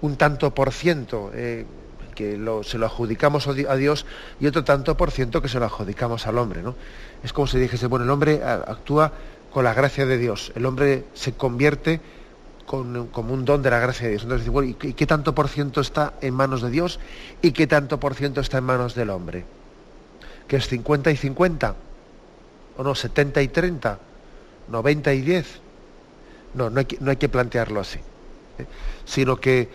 un, 0.00 0.16
tanto 0.16 0.54
por 0.54 0.72
ciento 0.72 1.30
eh, 1.34 1.66
que 2.14 2.38
se 2.64 2.78
lo 2.78 2.86
adjudicamos 2.86 3.48
a 3.48 3.76
Dios 3.76 4.06
y 4.40 4.46
otro 4.46 4.64
tanto 4.64 4.96
por 4.96 5.10
ciento 5.10 5.42
que 5.42 5.48
se 5.48 5.58
lo 5.58 5.64
adjudicamos 5.64 6.26
al 6.26 6.38
hombre. 6.38 6.62
¿no? 6.62 6.74
Es 7.22 7.32
como 7.32 7.46
si 7.46 7.58
dijese, 7.58 7.86
bueno, 7.86 8.04
el 8.04 8.10
hombre 8.10 8.42
actúa 8.44 9.12
con 9.52 9.64
la 9.64 9.74
gracia 9.74 10.06
de 10.06 10.18
Dios, 10.18 10.52
el 10.54 10.64
hombre 10.64 11.04
se 11.14 11.32
convierte 11.32 12.00
como 12.72 13.34
un 13.34 13.44
don 13.44 13.60
de 13.60 13.70
la 13.70 13.78
gracia 13.78 14.04
de 14.04 14.12
Dios. 14.12 14.22
Entonces, 14.22 14.48
bueno, 14.48 14.74
¿y 14.80 14.94
qué 14.94 15.06
tanto 15.06 15.34
por 15.34 15.48
ciento 15.48 15.82
está 15.82 16.14
en 16.22 16.32
manos 16.32 16.62
de 16.62 16.70
Dios 16.70 17.00
y 17.42 17.52
qué 17.52 17.66
tanto 17.66 18.00
por 18.00 18.14
ciento 18.14 18.40
está 18.40 18.58
en 18.58 18.64
manos 18.64 18.94
del 18.94 19.10
hombre? 19.10 19.44
¿Que 20.48 20.56
es 20.56 20.68
50 20.68 21.10
y 21.10 21.16
50? 21.18 21.74
¿O 22.78 22.82
no, 22.82 22.94
70 22.94 23.42
y 23.42 23.48
30? 23.48 23.98
¿90 24.70 25.16
y 25.16 25.20
10? 25.20 25.60
No, 26.54 26.70
no 26.70 26.80
hay 26.80 26.86
que, 26.86 26.96
no 26.98 27.10
hay 27.10 27.18
que 27.18 27.28
plantearlo 27.28 27.78
así. 27.78 27.98
¿eh? 28.58 28.64
Sino 29.04 29.36
que 29.36 29.68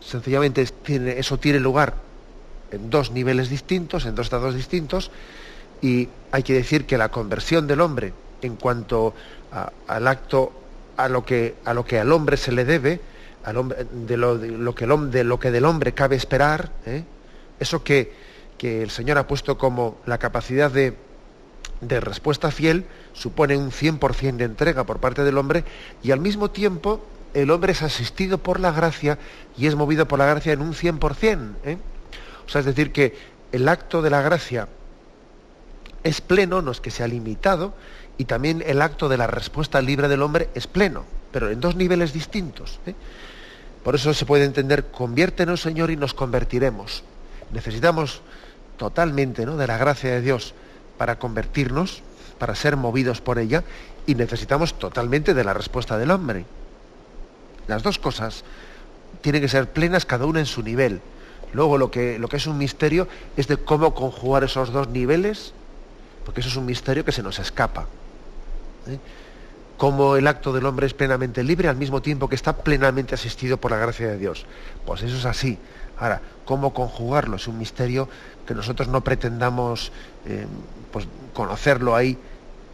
sencillamente 0.00 0.66
eso 1.18 1.38
tiene 1.38 1.60
lugar 1.60 1.94
en 2.70 2.88
dos 2.88 3.10
niveles 3.10 3.50
distintos, 3.50 4.06
en 4.06 4.14
dos 4.14 4.26
estados 4.26 4.54
distintos, 4.54 5.10
y 5.82 6.08
hay 6.32 6.42
que 6.42 6.54
decir 6.54 6.86
que 6.86 6.96
la 6.96 7.10
conversión 7.10 7.66
del 7.66 7.82
hombre 7.82 8.14
en 8.40 8.56
cuanto 8.56 9.12
al 9.86 10.06
acto 10.06 10.52
a 10.98 11.08
lo 11.08 11.24
que 11.24 11.54
a 11.64 11.72
lo 11.72 11.84
que 11.84 11.98
al 11.98 12.12
hombre 12.12 12.36
se 12.36 12.52
le 12.52 12.64
debe 12.64 13.00
al 13.44 13.56
hombre, 13.56 13.86
de, 13.90 14.16
lo, 14.16 14.38
que 14.74 14.86
de 14.86 15.24
lo 15.24 15.38
que 15.38 15.50
del 15.50 15.64
hombre 15.64 15.94
cabe 15.94 16.16
esperar 16.16 16.70
¿eh? 16.84 17.04
eso 17.60 17.82
que, 17.82 18.12
que, 18.58 18.82
el 18.82 18.90
Señor 18.90 19.16
ha 19.16 19.26
puesto 19.26 19.56
como 19.56 19.98
la 20.06 20.18
capacidad 20.18 20.70
de, 20.70 20.96
de 21.80 22.00
respuesta 22.00 22.50
fiel 22.50 22.84
supone 23.14 23.56
un 23.56 23.70
100% 23.70 24.36
de 24.36 24.44
entrega 24.44 24.84
por 24.84 24.98
parte 24.98 25.22
del 25.22 25.38
hombre 25.38 25.64
y 26.02 26.10
al 26.10 26.20
mismo 26.20 26.50
tiempo 26.50 27.00
el 27.32 27.50
hombre 27.52 27.72
es 27.72 27.82
asistido 27.82 28.38
por 28.38 28.58
la 28.58 28.72
gracia 28.72 29.18
y 29.56 29.66
es 29.66 29.76
movido 29.76 30.08
por 30.08 30.18
la 30.18 30.26
gracia 30.26 30.52
en 30.52 30.60
un 30.60 30.74
100%. 30.74 31.54
¿eh? 31.64 31.78
O 32.46 32.48
sea, 32.48 32.60
es 32.60 32.66
decir, 32.66 32.90
que 32.90 33.16
el 33.52 33.68
acto 33.68 34.02
de 34.02 34.10
la 34.10 34.22
gracia 34.22 34.68
es 36.04 36.20
pleno, 36.20 36.62
no 36.62 36.70
es 36.70 36.80
que 36.80 36.90
sea 36.90 37.08
limitado, 37.08 37.74
y 38.16 38.24
también 38.24 38.62
el 38.66 38.82
acto 38.82 39.08
de 39.08 39.16
la 39.16 39.26
respuesta 39.26 39.80
libre 39.80 40.08
del 40.08 40.22
hombre 40.22 40.50
es 40.54 40.66
pleno, 40.66 41.04
pero 41.32 41.50
en 41.50 41.60
dos 41.60 41.76
niveles 41.76 42.12
distintos. 42.12 42.80
¿eh? 42.86 42.94
Por 43.84 43.94
eso 43.94 44.12
se 44.12 44.26
puede 44.26 44.44
entender, 44.44 44.90
conviértenos 44.90 45.62
Señor 45.62 45.90
y 45.90 45.96
nos 45.96 46.14
convertiremos. 46.14 47.04
Necesitamos 47.52 48.20
totalmente 48.76 49.46
¿no? 49.46 49.56
de 49.56 49.66
la 49.66 49.78
gracia 49.78 50.10
de 50.10 50.20
Dios 50.20 50.54
para 50.98 51.18
convertirnos, 51.18 52.02
para 52.38 52.54
ser 52.54 52.76
movidos 52.76 53.20
por 53.20 53.38
ella, 53.38 53.64
y 54.06 54.14
necesitamos 54.14 54.78
totalmente 54.78 55.34
de 55.34 55.44
la 55.44 55.54
respuesta 55.54 55.96
del 55.96 56.10
hombre. 56.10 56.44
Las 57.66 57.82
dos 57.82 57.98
cosas 57.98 58.44
tienen 59.20 59.42
que 59.42 59.48
ser 59.48 59.70
plenas 59.70 60.06
cada 60.06 60.26
una 60.26 60.40
en 60.40 60.46
su 60.46 60.62
nivel. 60.62 61.00
Luego 61.52 61.78
lo 61.78 61.90
que, 61.90 62.18
lo 62.18 62.28
que 62.28 62.36
es 62.36 62.46
un 62.46 62.58
misterio 62.58 63.08
es 63.36 63.48
de 63.48 63.58
cómo 63.58 63.94
conjugar 63.94 64.44
esos 64.44 64.72
dos 64.72 64.88
niveles, 64.88 65.52
porque 66.28 66.42
eso 66.42 66.50
es 66.50 66.56
un 66.56 66.66
misterio 66.66 67.06
que 67.06 67.10
se 67.10 67.22
nos 67.22 67.38
escapa. 67.38 67.86
¿eh? 68.86 68.98
Cómo 69.78 70.14
el 70.14 70.26
acto 70.26 70.52
del 70.52 70.66
hombre 70.66 70.86
es 70.86 70.92
plenamente 70.92 71.42
libre 71.42 71.68
al 71.68 71.76
mismo 71.76 72.02
tiempo 72.02 72.28
que 72.28 72.34
está 72.34 72.54
plenamente 72.54 73.14
asistido 73.14 73.56
por 73.56 73.70
la 73.70 73.78
gracia 73.78 74.08
de 74.08 74.18
Dios. 74.18 74.44
Pues 74.84 75.02
eso 75.02 75.16
es 75.16 75.24
así. 75.24 75.58
Ahora, 75.98 76.20
¿cómo 76.44 76.74
conjugarlo? 76.74 77.36
Es 77.36 77.48
un 77.48 77.56
misterio 77.56 78.10
que 78.46 78.54
nosotros 78.54 78.88
no 78.88 79.02
pretendamos 79.02 79.90
eh, 80.26 80.44
pues, 80.92 81.08
conocerlo 81.32 81.96
ahí 81.96 82.18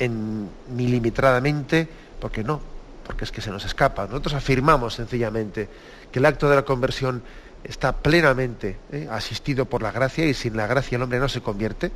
en, 0.01 0.49
milimitradamente, 0.71 1.89
porque 2.21 2.43
no, 2.43 2.61
porque 3.07 3.23
es 3.23 3.31
que 3.31 3.41
se 3.41 3.53
nos 3.53 3.65
escapa. 3.65 4.09
Nosotros 4.09 4.35
afirmamos 4.35 4.95
sencillamente 4.95 5.69
que 6.11 6.19
el 6.19 6.27
acto 6.27 6.51
de 6.51 6.57
la 6.57 6.65
conversión 6.65 7.23
está 7.63 7.93
plenamente 7.93 8.79
eh, 8.91 9.07
asistido 9.09 9.67
por 9.67 9.81
la 9.81 9.93
gracia 9.93 10.27
y 10.27 10.35
sin 10.35 10.57
la 10.57 10.67
gracia 10.67 10.97
el 10.97 11.03
hombre 11.03 11.21
no 11.21 11.29
se 11.29 11.41
convierte. 11.41 11.93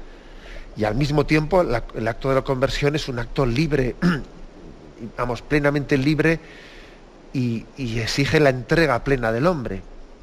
Y 0.78 0.84
al 0.84 0.94
mismo 0.94 1.26
tiempo 1.26 1.60
el 1.60 2.08
acto 2.08 2.28
de 2.28 2.36
la 2.36 2.42
conversión 2.42 2.94
es 2.94 3.08
un 3.08 3.18
acto 3.18 3.44
libre, 3.44 3.96
vamos, 5.18 5.42
plenamente 5.42 5.98
libre 5.98 6.38
y, 7.32 7.66
exige 7.76 8.38
la 8.38 8.50
entrega 8.50 9.02
plena 9.02 9.32
del 9.32 9.48
hombre. 9.48 9.82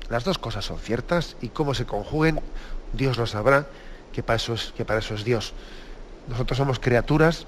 Las 0.09 0.23
dos 0.23 0.37
cosas 0.37 0.63
son 0.63 0.79
ciertas 0.79 1.35
y 1.41 1.49
cómo 1.49 1.73
se 1.73 1.85
conjuguen, 1.85 2.39
Dios 2.93 3.17
lo 3.17 3.27
sabrá, 3.27 3.67
que 4.13 4.23
para 4.23 4.37
eso 4.37 4.53
es, 4.53 4.73
que 4.77 4.85
para 4.85 5.01
Dios. 5.25 5.53
Nosotros 6.29 6.57
somos 6.57 6.79
criaturas 6.79 7.47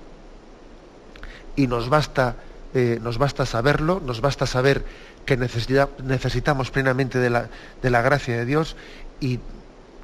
y 1.55 1.67
nos 1.67 1.87
basta 1.87 2.35
eh, 2.73 2.99
nos 3.01 3.17
basta 3.17 3.45
saberlo, 3.45 4.01
nos 4.05 4.19
basta 4.19 4.45
saber 4.45 4.83
que 5.25 5.37
necesitamos 5.37 6.71
plenamente 6.71 7.19
de 7.19 7.29
la, 7.29 7.49
de 7.81 7.89
la, 7.89 8.01
gracia 8.01 8.35
de 8.35 8.45
Dios 8.45 8.75
y, 9.21 9.39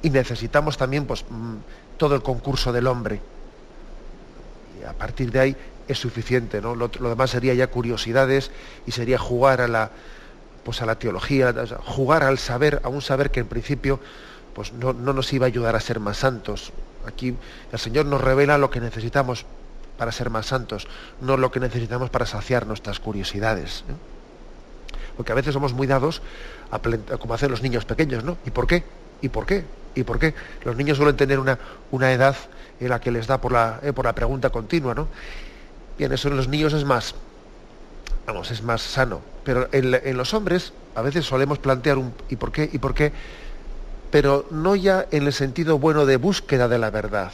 necesitamos 0.02 0.76
también 0.78 1.06
pues, 1.06 1.24
mm, 1.28 1.56
todo 1.96 2.14
el 2.14 2.22
concurso 2.22 2.72
del 2.72 2.86
hombre. 2.86 3.20
Y 4.80 4.84
a 4.84 4.92
partir 4.92 5.30
de 5.30 5.40
ahí 5.40 5.56
es 5.88 5.98
suficiente, 5.98 6.60
¿no? 6.60 6.74
Lo, 6.74 6.88
demás 6.88 7.30
sería 7.30 7.54
ya 7.54 7.66
curiosidades 7.66 8.50
y 8.86 8.92
sería 8.92 9.18
jugar 9.18 9.60
a 9.60 9.68
la, 9.68 9.90
pues 10.64 10.82
a 10.82 10.86
la 10.86 10.96
teología, 10.96 11.54
jugar 11.84 12.22
al 12.22 12.38
saber, 12.38 12.80
a 12.84 12.88
un 12.88 13.02
saber 13.02 13.30
que 13.30 13.40
en 13.40 13.46
principio 13.46 14.00
pues 14.54 14.72
no, 14.72 14.92
no 14.92 15.12
nos 15.12 15.32
iba 15.32 15.46
a 15.46 15.48
ayudar 15.48 15.76
a 15.76 15.80
ser 15.80 16.00
más 16.00 16.18
santos. 16.18 16.72
Aquí 17.06 17.36
el 17.72 17.78
Señor 17.78 18.06
nos 18.06 18.20
revela 18.20 18.56
lo 18.56 18.70
que 18.70 18.80
necesitamos 18.80 19.44
para 19.98 20.12
ser 20.12 20.30
más 20.30 20.46
santos, 20.46 20.86
no 21.20 21.36
lo 21.36 21.50
que 21.50 21.60
necesitamos 21.60 22.10
para 22.10 22.26
saciar 22.26 22.66
nuestras 22.66 23.00
curiosidades. 23.00 23.84
¿eh? 23.88 23.94
Porque 25.16 25.32
a 25.32 25.34
veces 25.34 25.54
somos 25.54 25.72
muy 25.72 25.86
dados 25.86 26.22
como 27.20 27.34
hacen 27.34 27.50
los 27.50 27.62
niños 27.62 27.84
pequeños, 27.84 28.24
¿no? 28.24 28.36
¿Y 28.44 28.50
por 28.50 28.66
qué? 28.66 28.82
¿Y 29.20 29.28
por 29.28 29.46
qué? 29.46 29.64
¿Y 29.94 30.02
por 30.02 30.18
qué? 30.18 30.34
Los 30.64 30.76
niños 30.76 30.96
suelen 30.96 31.16
tener 31.16 31.38
una, 31.38 31.58
una 31.90 32.12
edad 32.12 32.36
en 32.80 32.88
la 32.88 33.00
que 33.00 33.10
les 33.10 33.26
da 33.26 33.40
por 33.40 33.52
la, 33.52 33.80
eh, 33.82 33.92
por 33.92 34.04
la 34.04 34.14
pregunta 34.14 34.50
continua, 34.50 34.94
¿no? 34.94 35.08
Bien, 35.98 36.12
eso 36.12 36.28
en 36.28 36.36
los 36.36 36.48
niños 36.48 36.72
es 36.72 36.84
más, 36.84 37.14
vamos, 38.26 38.50
es 38.50 38.62
más 38.62 38.82
sano. 38.82 39.20
Pero 39.44 39.68
en, 39.72 39.94
en 39.94 40.16
los 40.16 40.34
hombres 40.34 40.72
a 40.94 41.02
veces 41.02 41.24
solemos 41.24 41.58
plantear 41.58 41.98
un 41.98 42.12
¿y 42.28 42.36
por 42.36 42.50
qué? 42.50 42.68
¿Y 42.72 42.78
por 42.78 42.94
qué? 42.94 43.12
Pero 44.10 44.46
no 44.50 44.74
ya 44.76 45.06
en 45.10 45.26
el 45.26 45.32
sentido 45.32 45.78
bueno 45.78 46.06
de 46.06 46.16
búsqueda 46.16 46.68
de 46.68 46.78
la 46.78 46.90
verdad, 46.90 47.32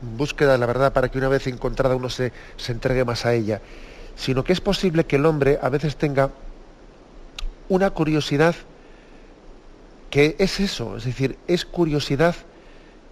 búsqueda 0.00 0.52
de 0.52 0.58
la 0.58 0.66
verdad 0.66 0.92
para 0.92 1.08
que 1.08 1.18
una 1.18 1.28
vez 1.28 1.46
encontrada 1.46 1.96
uno 1.96 2.10
se, 2.10 2.32
se 2.56 2.72
entregue 2.72 3.04
más 3.04 3.26
a 3.26 3.34
ella, 3.34 3.60
sino 4.16 4.44
que 4.44 4.52
es 4.52 4.60
posible 4.60 5.04
que 5.04 5.16
el 5.16 5.26
hombre 5.26 5.58
a 5.62 5.68
veces 5.68 5.96
tenga 5.96 6.30
una 7.68 7.90
curiosidad 7.90 8.54
que 10.10 10.36
es 10.38 10.60
eso, 10.60 10.96
es 10.96 11.04
decir, 11.04 11.38
es 11.46 11.64
curiosidad 11.64 12.34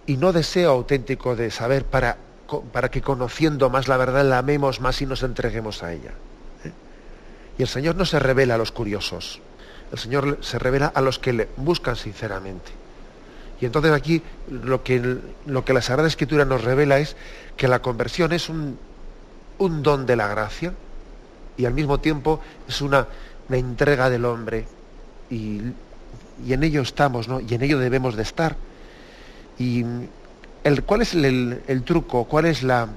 y 0.05 0.17
no 0.17 0.33
deseo 0.33 0.71
auténtico 0.71 1.35
de 1.35 1.51
saber 1.51 1.85
para, 1.85 2.17
para 2.71 2.89
que 2.89 3.01
conociendo 3.01 3.69
más 3.69 3.87
la 3.87 3.97
verdad 3.97 4.25
la 4.25 4.39
amemos 4.39 4.79
más 4.81 5.01
y 5.01 5.05
nos 5.05 5.23
entreguemos 5.23 5.83
a 5.83 5.93
ella. 5.93 6.11
¿eh? 6.63 6.71
Y 7.57 7.61
el 7.61 7.67
Señor 7.67 7.95
no 7.95 8.05
se 8.05 8.19
revela 8.19 8.55
a 8.55 8.57
los 8.57 8.71
curiosos, 8.71 9.41
el 9.91 9.99
Señor 9.99 10.39
se 10.41 10.59
revela 10.59 10.87
a 10.87 11.01
los 11.01 11.19
que 11.19 11.33
le 11.33 11.47
buscan 11.57 11.95
sinceramente. 11.95 12.71
Y 13.59 13.65
entonces 13.65 13.91
aquí 13.91 14.21
lo 14.49 14.83
que, 14.83 15.17
lo 15.45 15.65
que 15.65 15.73
la 15.73 15.81
Sagrada 15.81 16.07
Escritura 16.07 16.45
nos 16.45 16.63
revela 16.63 16.99
es 16.99 17.15
que 17.55 17.67
la 17.67 17.81
conversión 17.81 18.31
es 18.31 18.49
un, 18.49 18.77
don 19.57 20.05
de 20.05 20.15
la 20.15 20.27
gracia 20.27 20.73
y 21.57 21.65
al 21.65 21.73
mismo 21.73 21.99
tiempo 21.99 22.39
es 22.67 22.81
una, 22.81 23.07
entrega 23.49 24.09
del 24.09 24.25
hombre. 24.25 24.65
Y, 25.29 25.61
en 26.47 26.63
ello 26.63 26.81
estamos, 26.81 27.27
¿no? 27.27 27.39
Y 27.39 27.53
en 27.53 27.63
ello 27.63 27.79
debemos 27.79 28.15
de 28.15 28.23
estar. 28.23 28.55
Y 29.57 29.83
el, 30.63 30.83
¿cuál 30.83 31.01
es 31.01 31.13
el, 31.13 31.83
truco? 31.85 32.25
¿Cuál 32.25 32.45
es 32.45 32.63
la, 32.63 32.89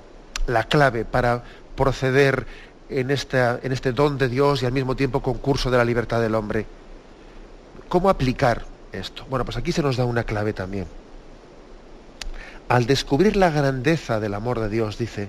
la, 0.47 0.65
clave 0.65 1.05
para 1.05 1.43
proceder 1.75 2.47
en 2.89 3.11
este 3.11 3.93
don 3.93 4.19
de 4.19 4.29
Dios 4.29 4.63
y 4.63 4.67
al 4.67 4.73
mismo 4.73 4.97
tiempo 4.97 5.23
concurso 5.23 5.71
de 5.71 5.79
la 5.79 5.85
libertad 5.85 6.21
del 6.21 6.35
hombre? 6.35 6.67
¿Cómo 7.89 8.09
aplicar 8.09 8.65
esto? 8.93 9.25
Bueno, 9.29 9.45
pues 9.45 9.57
aquí 9.57 9.73
se 9.73 9.83
nos 9.83 9.97
da 9.97 10.05
una 10.05 10.25
clave 10.25 10.53
también. 10.53 10.87
Al 12.69 12.87
descubrir 12.87 13.37
la 13.37 13.51
grandeza 13.51 14.21
del 14.21 14.33
amor 14.35 14.61
de 14.61 14.69
Dios, 14.69 14.97
dice, 14.97 15.29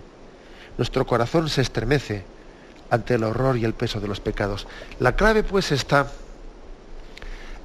nuestro 0.78 1.08
corazón 1.08 1.50
se 1.50 1.62
estremece 1.62 2.24
ante 2.92 3.16
el 3.16 3.24
horror 3.24 3.58
y 3.58 3.66
el 3.66 3.74
peso 3.74 4.00
de 4.00 4.08
los 4.08 4.20
pecados. 4.20 4.68
La 5.00 5.16
clave 5.16 5.42
pues 5.42 5.72
está 5.72 6.08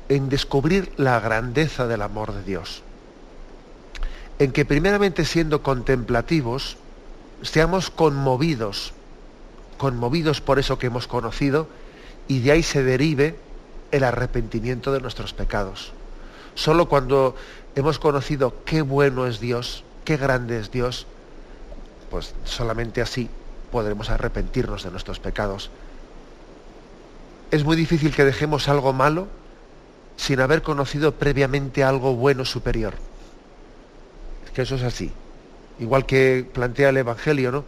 en 0.08 0.28
descubrir 0.28 0.92
la 0.96 1.18
grandeza 1.20 1.86
del 1.86 2.02
amor 2.02 2.32
de 2.32 2.42
Dios. 2.42 2.82
en 4.38 4.52
que 4.52 4.64
primeramente 4.64 5.24
siendo 5.24 5.62
contemplativos, 5.62 6.76
seamos 7.42 7.90
conmovidos, 7.90 8.92
conmovidos 9.78 10.40
por 10.40 10.58
eso 10.58 10.78
que 10.78 10.88
hemos 10.88 11.06
conocido, 11.06 11.68
y 12.28 12.40
de 12.40 12.52
ahí 12.52 12.62
se 12.62 12.82
derive 12.82 13.36
el 13.92 14.04
arrepentimiento 14.04 14.92
de 14.92 15.00
nuestros 15.00 15.32
pecados. 15.32 15.92
Solo 16.54 16.88
cuando 16.88 17.34
hemos 17.76 17.98
conocido 17.98 18.54
qué 18.64 18.82
bueno 18.82 19.26
es 19.26 19.40
Dios, 19.40 19.84
qué 20.04 20.16
grande 20.16 20.58
es 20.58 20.70
Dios, 20.70 21.06
pues 22.10 22.34
solamente 22.44 23.00
así 23.00 23.30
podremos 23.70 24.10
arrepentirnos 24.10 24.82
de 24.82 24.90
nuestros 24.90 25.18
pecados. 25.18 25.70
Es 27.50 27.64
muy 27.64 27.76
difícil 27.76 28.14
que 28.14 28.24
dejemos 28.24 28.68
algo 28.68 28.92
malo 28.92 29.28
sin 30.16 30.40
haber 30.40 30.62
conocido 30.62 31.12
previamente 31.12 31.84
algo 31.84 32.14
bueno 32.14 32.44
superior. 32.44 32.94
Es 34.46 34.50
que 34.52 34.62
eso 34.62 34.76
es 34.76 34.82
así. 34.82 35.12
Igual 35.78 36.06
que 36.06 36.46
plantea 36.52 36.88
el 36.88 36.96
Evangelio, 36.96 37.52
¿no? 37.52 37.64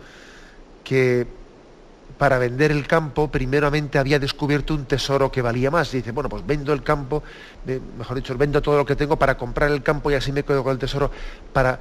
Que 0.83 1.27
para 2.17 2.39
vender 2.39 2.73
el 2.73 2.87
campo, 2.87 3.31
primeramente 3.31 3.99
había 3.99 4.19
descubierto 4.19 4.75
un 4.75 4.87
tesoro 4.87 5.31
que 5.31 5.43
valía 5.43 5.71
más. 5.71 5.93
Y 5.95 5.99
dice, 5.99 6.13
bueno, 6.13 6.29
pues 6.29 6.45
vendo 6.47 6.73
el 6.73 6.83
campo, 6.83 7.23
mejor 7.97 8.17
dicho, 8.17 8.37
vendo 8.37 8.61
todo 8.63 8.79
lo 8.79 8.87
que 8.87 8.97
tengo 8.97 9.17
para 9.17 9.37
comprar 9.37 9.71
el 9.71 9.83
campo 9.83 10.11
y 10.11 10.15
así 10.15 10.33
me 10.33 10.43
quedo 10.43 10.65
con 10.65 10.73
el 10.73 10.79
tesoro. 10.79 11.11
Para, 11.53 11.79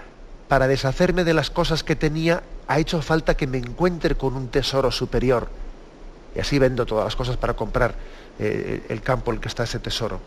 para 0.48 0.68
deshacerme 0.68 1.24
de 1.24 1.34
las 1.34 1.50
cosas 1.50 1.84
que 1.84 1.96
tenía, 1.96 2.44
ha 2.68 2.80
hecho 2.80 3.02
falta 3.02 3.36
que 3.36 3.48
me 3.48 3.58
encuentre 3.58 4.16
con 4.16 4.36
un 4.36 4.50
tesoro 4.50 4.92
superior. 4.92 5.48
Y 6.36 6.40
así 6.40 6.60
vendo 6.60 6.86
todas 6.86 7.06
las 7.06 7.16
cosas 7.16 7.38
para 7.38 7.56
comprar 7.56 7.96
eh, 8.38 8.84
el 8.90 9.02
campo 9.02 9.32
en 9.32 9.38
el 9.38 9.42
que 9.42 9.48
está 9.48 9.64
ese 9.64 9.80
tesoro. 9.80 10.20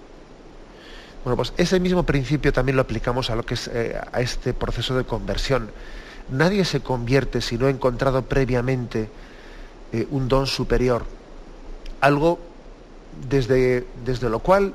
Bueno, 1.24 1.36
pues 1.36 1.52
ese 1.56 1.80
mismo 1.80 2.04
principio 2.04 2.52
también 2.52 2.76
lo 2.76 2.82
aplicamos 2.82 3.30
a 3.30 3.36
lo 3.36 3.44
que 3.44 3.54
es 3.54 3.68
eh, 3.68 4.00
a 4.12 4.20
este 4.20 4.54
proceso 4.54 4.96
de 4.96 5.04
conversión. 5.04 5.70
Nadie 6.30 6.64
se 6.64 6.80
convierte 6.80 7.40
si 7.40 7.58
no 7.58 7.66
ha 7.66 7.70
encontrado 7.70 8.22
previamente 8.22 9.10
eh, 9.92 10.06
un 10.10 10.28
don 10.28 10.46
superior, 10.46 11.04
algo 12.00 12.38
desde, 13.28 13.86
desde 14.04 14.30
lo 14.30 14.38
cual 14.38 14.74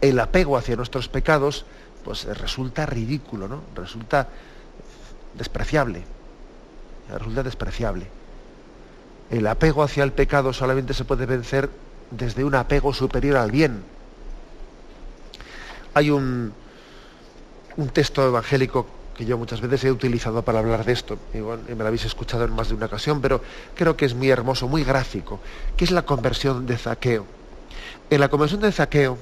el 0.00 0.18
apego 0.18 0.56
hacia 0.56 0.76
nuestros 0.76 1.08
pecados 1.08 1.66
pues 2.04 2.24
resulta 2.38 2.86
ridículo, 2.86 3.46
¿no? 3.46 3.62
Resulta 3.76 4.28
despreciable. 5.36 6.02
Resulta 7.12 7.42
despreciable. 7.42 8.06
El 9.30 9.46
apego 9.46 9.82
hacia 9.82 10.02
el 10.02 10.12
pecado 10.12 10.52
solamente 10.52 10.94
se 10.94 11.04
puede 11.04 11.26
vencer 11.26 11.70
desde 12.10 12.42
un 12.42 12.54
apego 12.54 12.92
superior 12.94 13.36
al 13.36 13.50
bien. 13.50 13.84
Hay 15.94 16.10
un, 16.10 16.52
texto 17.92 18.26
evangélico 18.26 18.86
que 19.16 19.24
yo 19.24 19.36
muchas 19.38 19.60
veces 19.60 19.84
he 19.84 19.92
utilizado 19.92 20.42
para 20.42 20.60
hablar 20.60 20.84
de 20.84 20.92
esto, 20.92 21.18
igual 21.34 21.60
me 21.68 21.74
lo 21.74 21.86
habéis 21.86 22.04
escuchado 22.04 22.44
en 22.44 22.52
más 22.52 22.68
de 22.68 22.74
una 22.74 22.86
ocasión, 22.86 23.20
pero 23.20 23.42
creo 23.74 23.96
que 23.96 24.04
es 24.04 24.14
muy 24.14 24.30
hermoso, 24.30 24.68
muy 24.68 24.84
gráfico, 24.84 25.40
que 25.76 25.84
es 25.84 25.90
la 25.90 26.02
conversión 26.02 26.66
de 26.66 26.78
Zaqueo. 26.78 27.26
En 28.08 28.20
la 28.20 28.28
conversión 28.28 28.60
de 28.60 28.72
Zaqueo 28.72 29.18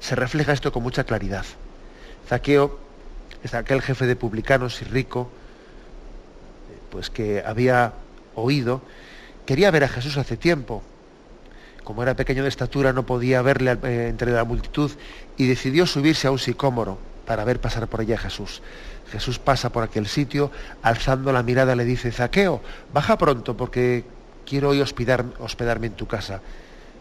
se 0.00 0.14
refleja 0.14 0.52
esto 0.52 0.72
con 0.72 0.82
mucha 0.82 1.04
claridad. 1.04 1.44
Zaqueo 2.28 2.78
es 3.42 3.54
aquel 3.54 3.82
jefe 3.82 4.06
de 4.06 4.16
publicanos 4.16 4.82
y 4.82 4.84
rico, 4.84 5.30
pues 6.90 7.10
que 7.10 7.42
había 7.44 7.92
oído, 8.34 8.82
quería 9.46 9.70
ver 9.70 9.84
a 9.84 9.88
Jesús 9.88 10.16
hace 10.16 10.36
tiempo. 10.36 10.82
Como 11.86 12.02
era 12.02 12.16
pequeño 12.16 12.42
de 12.42 12.48
estatura 12.48 12.92
no 12.92 13.06
podía 13.06 13.42
verle 13.42 13.78
eh, 13.84 14.08
entre 14.08 14.32
la 14.32 14.42
multitud 14.42 14.90
y 15.36 15.46
decidió 15.46 15.86
subirse 15.86 16.26
a 16.26 16.32
un 16.32 16.40
sicómoro 16.40 16.98
para 17.24 17.44
ver 17.44 17.60
pasar 17.60 17.86
por 17.86 18.00
ella 18.00 18.16
a 18.16 18.18
Jesús. 18.18 18.60
Jesús 19.12 19.38
pasa 19.38 19.70
por 19.70 19.84
aquel 19.84 20.08
sitio, 20.08 20.50
alzando 20.82 21.32
la 21.32 21.44
mirada 21.44 21.76
le 21.76 21.84
dice, 21.84 22.10
Zaqueo, 22.10 22.60
baja 22.92 23.16
pronto 23.16 23.56
porque 23.56 24.04
quiero 24.44 24.70
hoy 24.70 24.80
hospedarme 24.80 25.86
en 25.86 25.92
tu 25.92 26.08
casa. 26.08 26.40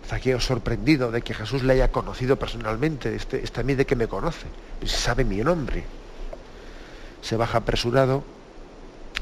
Zaqueo 0.08 0.40
sorprendido 0.40 1.10
de 1.10 1.24
que 1.24 1.34
Jesús 1.34 1.64
le 1.64 1.74
haya 1.74 1.92
conocido 1.92 2.38
personalmente, 2.38 3.16
este, 3.16 3.44
este 3.44 3.62
a 3.62 3.64
mí 3.64 3.74
de 3.74 3.88
que 3.88 3.96
me 3.96 4.08
conoce, 4.08 4.46
sabe 4.86 5.24
mi 5.24 5.38
nombre. 5.38 5.84
Se 7.24 7.38
baja 7.38 7.58
apresurado, 7.58 8.24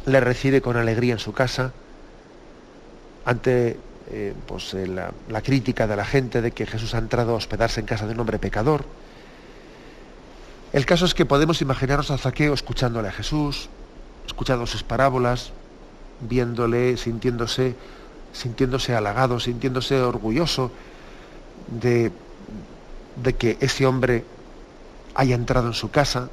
le 0.08 0.20
recibe 0.20 0.62
con 0.62 0.76
alegría 0.76 1.14
en 1.14 1.20
su 1.20 1.32
casa, 1.32 1.72
ante 3.24 3.80
eh, 4.12 4.34
pues, 4.48 4.74
eh, 4.74 4.88
la, 4.88 5.42
crítica 5.42 5.88
de 5.88 5.96
la 5.96 6.06
gente 6.06 6.42
de 6.42 6.52
que 6.52 6.66
Jesús 6.66 6.94
ha 6.94 6.98
entrado 6.98 7.34
a 7.34 7.36
hospedarse 7.36 7.80
en 7.80 7.86
casa 7.86 8.06
de 8.06 8.14
un 8.14 8.20
hombre 8.20 8.40
pecador 8.40 8.86
el 10.74 10.88
caso 10.88 11.06
es 11.06 11.14
que 11.14 11.28
podemos 11.28 11.62
imaginarnos 11.62 12.10
a 12.10 12.18
Zaqueo 12.18 12.52
escuchándole 12.52 13.08
a 13.08 13.12
Jesús, 13.12 13.70
escuchando 14.26 14.66
sus 14.66 14.82
parábolas, 14.82 15.52
viéndole, 16.22 16.98
sintiéndose, 16.98 17.76
sintiéndose 18.34 18.96
halagado, 18.96 19.40
sintiéndose 19.40 20.02
orgulloso 20.02 20.72
de, 21.68 22.12
de 23.22 23.34
que 23.36 23.58
ese 23.62 23.86
hombre 23.86 24.26
haya 25.14 25.36
entrado 25.36 25.68
en 25.68 25.74
su 25.74 25.92
casa. 25.92 26.30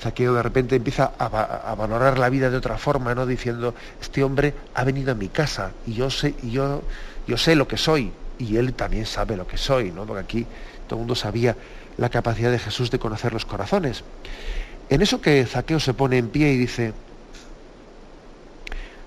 Zaqueo 0.00 0.32
de 0.32 0.42
repente 0.42 0.76
empieza 0.76 1.12
a, 1.18 1.74
valorar 1.74 2.18
la 2.18 2.30
vida 2.30 2.48
de 2.48 2.56
otra 2.56 2.78
forma, 2.78 3.14
¿no? 3.14 3.26
Diciendo, 3.26 3.74
este 4.00 4.24
hombre 4.24 4.54
ha 4.74 4.82
venido 4.82 5.12
a 5.12 5.14
mi 5.14 5.28
casa 5.28 5.72
y 5.86 5.92
yo 5.92 6.08
sé, 6.10 6.34
y 6.42 6.52
yo, 6.52 6.82
yo 7.26 7.36
sé 7.36 7.54
lo 7.54 7.68
que 7.68 7.76
soy, 7.76 8.10
y 8.38 8.56
él 8.56 8.72
también 8.72 9.04
sabe 9.04 9.36
lo 9.36 9.46
que 9.46 9.58
soy, 9.58 9.90
¿no? 9.90 10.06
Porque 10.06 10.22
aquí 10.22 10.46
todo 10.88 10.96
el 10.96 11.00
mundo 11.00 11.14
sabía 11.14 11.54
la 11.98 12.08
capacidad 12.08 12.50
de 12.50 12.58
Jesús 12.58 12.90
de 12.90 12.98
conocer 12.98 13.34
los 13.34 13.44
corazones. 13.44 14.02
En 14.88 15.02
eso 15.02 15.20
que 15.20 15.44
Zaqueo 15.44 15.78
se 15.78 15.92
pone 15.92 16.16
en 16.16 16.30
pie 16.30 16.52
y 16.52 16.56
dice, 16.56 16.94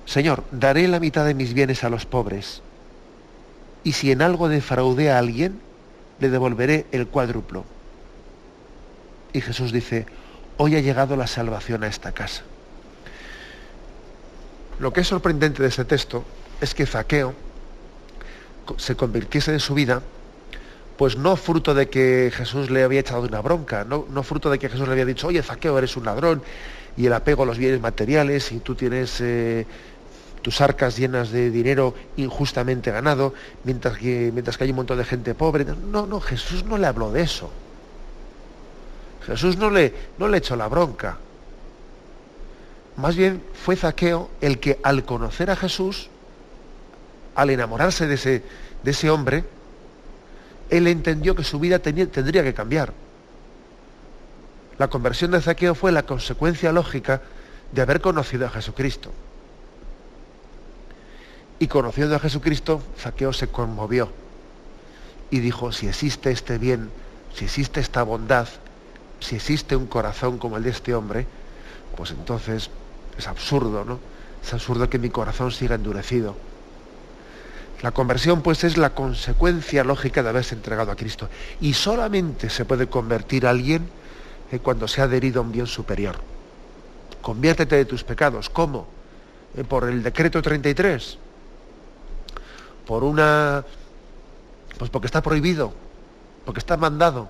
Señor, 0.06 0.44
daré 0.52 0.88
la 0.88 1.00
mitad 1.00 1.26
de 1.26 1.34
mis 1.34 1.56
bienes 1.56 1.84
a 1.84 1.90
los 1.90 2.06
pobres, 2.06 2.62
y 3.84 3.94
si 3.94 4.12
en 4.12 4.22
algo 4.22 4.48
defraudé 4.48 5.12
a 5.12 5.18
alguien, 5.18 5.60
le 6.20 6.30
devolveré 6.30 6.86
el 6.92 7.08
cuádruplo. 7.08 7.66
Y 9.34 9.42
Jesús 9.42 9.72
dice, 9.74 10.06
hoy 10.58 10.76
ha 10.76 10.80
llegado 10.80 11.16
la 11.16 11.28
salvación 11.28 11.84
a 11.84 11.88
esta 11.88 12.12
casa. 12.12 12.44
Lo 14.80 14.92
que 14.92 15.02
es 15.02 15.08
sorprendente 15.08 15.62
de 15.62 15.70
ese 15.70 15.86
texto 15.86 16.24
es 16.62 16.74
que 16.74 16.86
Zaqueo 16.86 17.34
se 18.78 18.96
convirtiese 18.96 19.52
en 19.52 19.60
su 19.60 19.74
vida 19.74 20.02
pues 20.98 21.18
no 21.18 21.36
fruto 21.36 21.74
de 21.74 21.90
que 21.90 22.32
Jesús 22.34 22.70
le 22.70 22.84
había 22.84 23.00
echado 23.00 23.24
una 23.24 23.42
bronca, 23.42 23.84
no, 23.84 24.06
no 24.10 24.24
fruto 24.24 24.50
de 24.50 24.60
que 24.60 24.70
Jesús 24.70 24.88
le 24.88 24.94
había 24.94 25.06
dicho, 25.06 25.28
oye, 25.28 25.42
Zaqueo, 25.42 25.78
eres 25.78 25.98
un 25.98 26.06
ladrón, 26.06 26.44
y 26.96 27.08
el 27.08 27.14
apego 27.14 27.44
a 27.44 27.46
los 27.46 27.58
bienes 27.58 27.82
materiales, 27.82 28.52
y 28.52 28.60
tú 28.60 28.76
tienes 28.76 29.20
eh, 29.20 29.66
tus 30.42 30.62
arcas 30.62 30.98
llenas 30.98 31.32
de 31.32 31.50
dinero 31.50 31.96
injustamente 32.18 32.92
ganado, 32.92 33.34
mientras 33.64 33.98
que, 33.98 34.30
mientras 34.34 34.58
que 34.58 34.66
hay 34.66 34.70
un 34.70 34.78
montón 34.78 34.98
de 34.98 35.06
gente 35.06 35.34
pobre. 35.34 35.66
No, 35.66 36.06
no, 36.06 36.20
Jesús 36.20 36.64
no 36.64 36.78
le 36.78 36.86
habló 36.86 37.12
de 37.12 37.22
eso. 37.22 37.52
Jesús 39.26 39.58
no 39.58 39.70
le, 39.70 39.94
no 40.18 40.28
le 40.28 40.38
echó 40.38 40.56
la 40.56 40.68
bronca. 40.68 41.18
Más 42.98 43.16
bien 43.16 43.42
fue 43.54 43.76
Zaqueo 43.76 44.30
el 44.42 44.60
que 44.60 44.80
al 44.84 45.04
conocer 45.06 45.50
a 45.50 45.56
Jesús, 45.56 46.10
al 47.36 47.50
enamorarse 47.50 48.08
de 48.08 48.16
ese, 48.16 48.44
de 48.84 48.92
ese 48.92 49.10
hombre, 49.10 49.44
él 50.70 50.88
entendió 50.88 51.36
que 51.36 51.44
su 51.44 51.60
vida 51.60 51.80
tendría 51.80 52.44
que 52.44 52.54
cambiar. 52.54 52.94
La 54.78 54.88
conversión 54.88 55.32
de 55.32 55.42
Zaqueo 55.42 55.76
fue 55.76 55.92
la 55.92 56.04
consecuencia 56.04 56.72
lógica 56.72 57.22
de 57.72 57.82
haber 57.82 58.02
conocido 58.02 58.46
a 58.46 58.50
Jesucristo. 58.50 59.12
Y 61.60 61.68
conociendo 61.68 62.16
a 62.16 62.20
Jesucristo, 62.20 62.82
Zaqueo 63.00 63.34
se 63.34 63.48
conmovió 63.48 64.10
y 65.30 65.40
dijo, 65.40 65.72
si 65.72 65.88
existe 65.88 66.32
este 66.32 66.58
bien, 66.58 66.90
si 67.34 67.46
existe 67.46 67.80
esta 67.80 68.04
bondad, 68.04 68.48
si 69.24 69.36
existe 69.36 69.76
un 69.76 69.88
corazón 69.88 70.38
como 70.38 70.58
el 70.58 70.64
de 70.64 70.70
este 70.70 70.94
hombre, 70.94 71.26
pues 71.96 72.12
entonces 72.12 72.70
es 73.18 73.28
absurdo, 73.28 73.86
¿no? 73.86 74.00
Es 74.44 74.54
absurdo 74.54 74.90
que 74.90 75.00
mi 75.00 75.10
corazón 75.10 75.52
siga 75.52 75.76
endurecido. 75.76 76.36
La 77.82 77.92
conversión 77.92 78.42
pues 78.42 78.64
es 78.64 78.78
la 78.78 78.92
consecuencia 78.92 79.84
lógica 79.84 80.24
de 80.24 80.30
haberse 80.30 80.56
entregado 80.56 80.92
a 80.92 80.96
Cristo. 80.96 81.30
Y 81.62 81.74
solamente 81.74 82.50
se 82.50 82.66
puede 82.66 82.88
convertir 82.88 83.48
a 83.48 83.52
alguien 83.52 83.88
eh, 84.52 84.60
cuando 84.60 84.88
se 84.88 85.02
ha 85.02 85.06
adherido 85.06 85.42
a 85.42 85.44
un 85.44 85.52
bien 85.52 85.68
superior. 85.68 86.16
Conviértete 87.22 87.76
de 87.76 87.86
tus 87.86 88.04
pecados. 88.04 88.50
¿Cómo? 88.50 88.88
Eh, 89.56 89.64
por 89.64 89.90
el 89.90 90.04
decreto 90.04 90.42
33. 90.42 91.18
Por 92.86 93.04
una... 93.04 93.66
Pues 94.78 94.90
porque 94.90 95.08
está 95.08 95.22
prohibido. 95.22 95.74
Porque 96.46 96.60
está 96.60 96.78
mandado. 96.78 97.30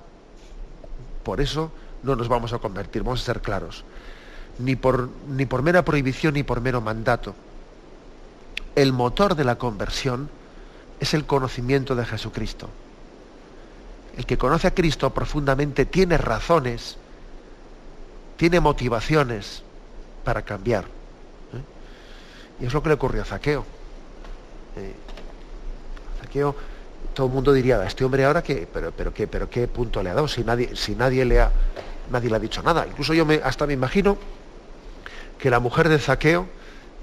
Por 1.23 1.41
eso 1.41 1.71
no 2.03 2.15
nos 2.15 2.27
vamos 2.27 2.53
a 2.53 2.59
convertir, 2.59 3.03
vamos 3.03 3.21
a 3.21 3.25
ser 3.25 3.41
claros. 3.41 3.83
Ni 4.59 4.75
por, 4.75 5.09
ni 5.29 5.45
por 5.45 5.63
mera 5.63 5.83
prohibición 5.83 6.35
ni 6.35 6.43
por 6.43 6.61
mero 6.61 6.81
mandato. 6.81 7.33
El 8.75 8.93
motor 8.93 9.35
de 9.35 9.43
la 9.43 9.55
conversión 9.55 10.29
es 10.99 11.13
el 11.13 11.25
conocimiento 11.25 11.95
de 11.95 12.05
Jesucristo. 12.05 12.69
El 14.15 14.25
que 14.25 14.37
conoce 14.37 14.67
a 14.67 14.73
Cristo 14.75 15.09
profundamente 15.09 15.85
tiene 15.85 16.17
razones 16.17 16.97
tiene 18.37 18.59
motivaciones 18.59 19.63
para 20.23 20.41
cambiar. 20.41 20.83
¿eh? 20.83 22.63
Y 22.63 22.65
es 22.65 22.73
lo 22.73 22.81
que 22.81 22.89
le 22.89 22.95
ocurrió 22.95 23.21
a 23.21 23.25
Zaqueo. 23.25 23.65
Eh, 24.75 24.93
Zaqueo, 26.21 26.55
todo 27.13 27.27
el 27.27 27.33
mundo 27.33 27.53
diría, 27.53 27.83
este 27.85 28.03
hombre 28.03 28.25
ahora 28.25 28.41
que, 28.41 28.67
pero, 28.71 28.91
pero 28.91 29.13
qué, 29.13 29.27
pero 29.27 29.49
qué 29.49 29.67
punto 29.67 30.01
le 30.01 30.09
ha 30.09 30.13
dado, 30.13 30.27
si 30.27 30.43
nadie, 30.43 30.75
si 30.75 30.95
nadie 30.95 31.25
le 31.25 31.41
ha, 31.41 31.51
nadie 32.11 32.29
le 32.29 32.35
ha 32.35 32.39
dicho 32.39 32.61
nada. 32.61 32.85
Incluso 32.87 33.13
yo 33.13 33.25
me, 33.25 33.41
hasta 33.43 33.67
me 33.67 33.73
imagino 33.73 34.17
que 35.37 35.49
la 35.49 35.59
mujer 35.59 35.89
de 35.89 35.99
Zaqueo, 35.99 36.47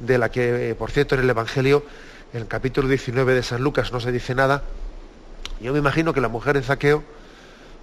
de 0.00 0.18
la 0.18 0.30
que, 0.30 0.70
eh, 0.70 0.74
por 0.74 0.90
cierto, 0.90 1.14
en 1.14 1.22
el 1.22 1.30
Evangelio, 1.30 1.84
en 2.32 2.42
el 2.42 2.46
capítulo 2.48 2.88
19 2.88 3.34
de 3.34 3.42
San 3.42 3.62
Lucas 3.62 3.92
no 3.92 4.00
se 4.00 4.12
dice 4.12 4.34
nada, 4.34 4.62
yo 5.60 5.72
me 5.72 5.78
imagino 5.78 6.14
que 6.14 6.20
la 6.20 6.28
mujer 6.28 6.56
de 6.56 6.62
Zaqueo, 6.62 7.02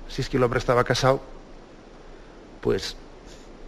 si 0.07 0.21
es 0.21 0.29
que 0.29 0.37
el 0.37 0.43
hombre 0.43 0.59
estaba 0.59 0.83
casado, 0.83 1.21
pues 2.61 2.95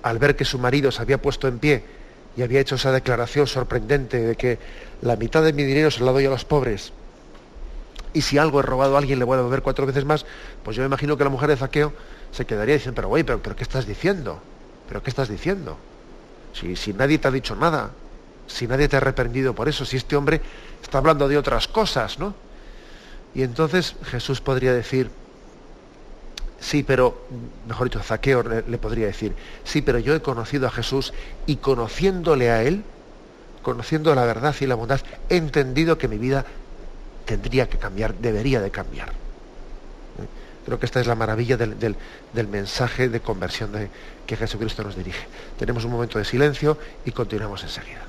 al 0.01 0.17
ver 0.17 0.35
que 0.35 0.45
su 0.45 0.57
marido 0.57 0.91
se 0.91 1.01
había 1.01 1.21
puesto 1.21 1.47
en 1.47 1.59
pie 1.59 1.83
y 2.35 2.41
había 2.41 2.59
hecho 2.59 2.75
esa 2.75 2.91
declaración 2.91 3.45
sorprendente 3.47 4.19
de 4.19 4.35
que 4.35 4.57
la 5.01 5.15
mitad 5.15 5.43
de 5.43 5.53
mi 5.53 5.63
dinero 5.63 5.91
se 5.91 6.03
la 6.03 6.11
doy 6.11 6.25
a 6.25 6.29
los 6.29 6.45
pobres, 6.45 6.93
y 8.13 8.21
si 8.21 8.37
algo 8.37 8.59
he 8.59 8.63
robado 8.63 8.95
a 8.95 8.99
alguien 8.99 9.19
le 9.19 9.25
voy 9.25 9.35
a 9.35 9.37
devolver 9.37 9.61
cuatro 9.61 9.85
veces 9.85 10.05
más, 10.05 10.25
pues 10.63 10.75
yo 10.75 10.81
me 10.81 10.87
imagino 10.87 11.17
que 11.17 11.23
la 11.23 11.29
mujer 11.29 11.49
de 11.49 11.57
Zaqueo 11.57 11.93
se 12.31 12.45
quedaría 12.45 12.75
diciendo, 12.75 12.95
pero 12.95 13.07
güey, 13.07 13.23
pero, 13.23 13.41
pero 13.41 13.55
¿qué 13.55 13.63
estás 13.63 13.85
diciendo? 13.85 14.39
¿Pero 14.87 15.03
qué 15.03 15.09
estás 15.09 15.29
diciendo? 15.29 15.77
Si, 16.53 16.75
si 16.75 16.93
nadie 16.93 17.17
te 17.17 17.27
ha 17.27 17.31
dicho 17.31 17.55
nada, 17.55 17.91
si 18.47 18.67
nadie 18.67 18.87
te 18.87 18.97
ha 18.97 18.99
reprendido 18.99 19.53
por 19.53 19.69
eso, 19.69 19.85
si 19.85 19.97
este 19.97 20.15
hombre 20.15 20.41
está 20.81 20.97
hablando 20.97 21.27
de 21.27 21.37
otras 21.37 21.67
cosas, 21.67 22.19
¿no? 22.19 22.33
Y 23.33 23.43
entonces 23.43 23.95
Jesús 24.05 24.41
podría 24.41 24.73
decir, 24.73 25.09
sí, 26.59 26.83
pero, 26.83 27.25
mejor 27.67 27.89
dicho, 27.89 28.01
Zaqueo 28.01 28.43
le, 28.43 28.77
podría 28.77 29.05
decir, 29.05 29.35
sí, 29.63 29.81
pero 29.81 29.99
yo 29.99 30.15
he 30.15 30.21
conocido 30.21 30.67
a 30.67 30.71
Jesús 30.71 31.13
y 31.45 31.57
conociéndole 31.57 32.49
a 32.49 32.63
Él, 32.63 32.83
conociendo 33.61 34.15
la 34.15 34.25
verdad 34.25 34.55
y 34.59 34.65
la 34.65 34.75
bondad, 34.75 35.01
he 35.29 35.37
entendido 35.37 35.97
que 35.97 36.07
mi 36.07 36.17
vida 36.17 36.45
tendría 37.25 37.69
que 37.69 37.77
cambiar, 37.77 38.15
debería 38.15 38.61
de 38.61 38.71
cambiar. 38.71 39.13
Creo 40.65 40.79
que 40.79 40.85
esta 40.85 40.99
es 40.99 41.07
la 41.07 41.15
maravilla 41.15 41.57
del, 41.57 41.77
del 41.79 42.47
mensaje 42.47 43.09
de 43.09 43.19
conversión 43.21 43.71
de, 43.71 43.89
que 44.29 44.37
Jesucristo 44.37 44.83
nos 44.83 44.95
dirige. 44.95 45.25
Tenemos 45.57 45.85
un 45.85 45.91
momento 45.91 46.19
de 46.19 46.25
silencio 46.25 46.77
y 47.03 47.11
continuamos 47.11 47.63
enseguida. 47.63 48.05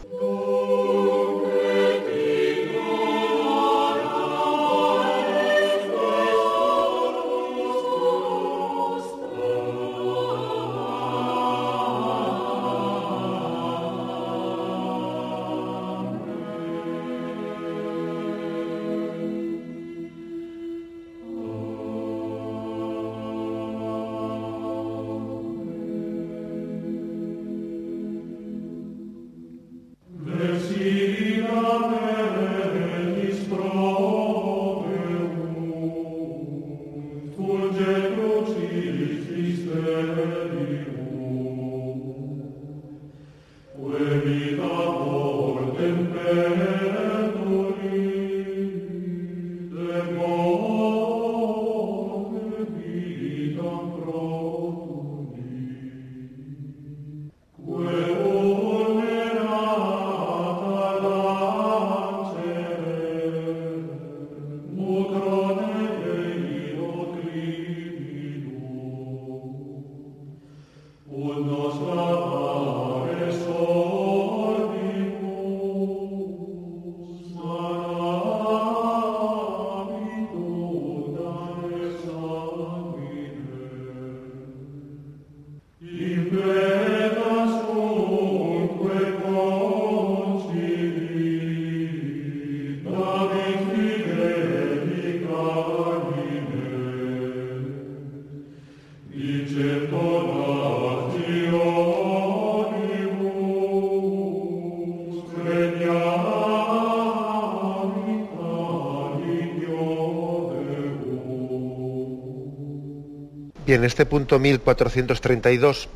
Y 113.71 113.73
en 113.73 113.85
este 113.85 114.05
punto 114.05 114.41
1432 114.41 115.89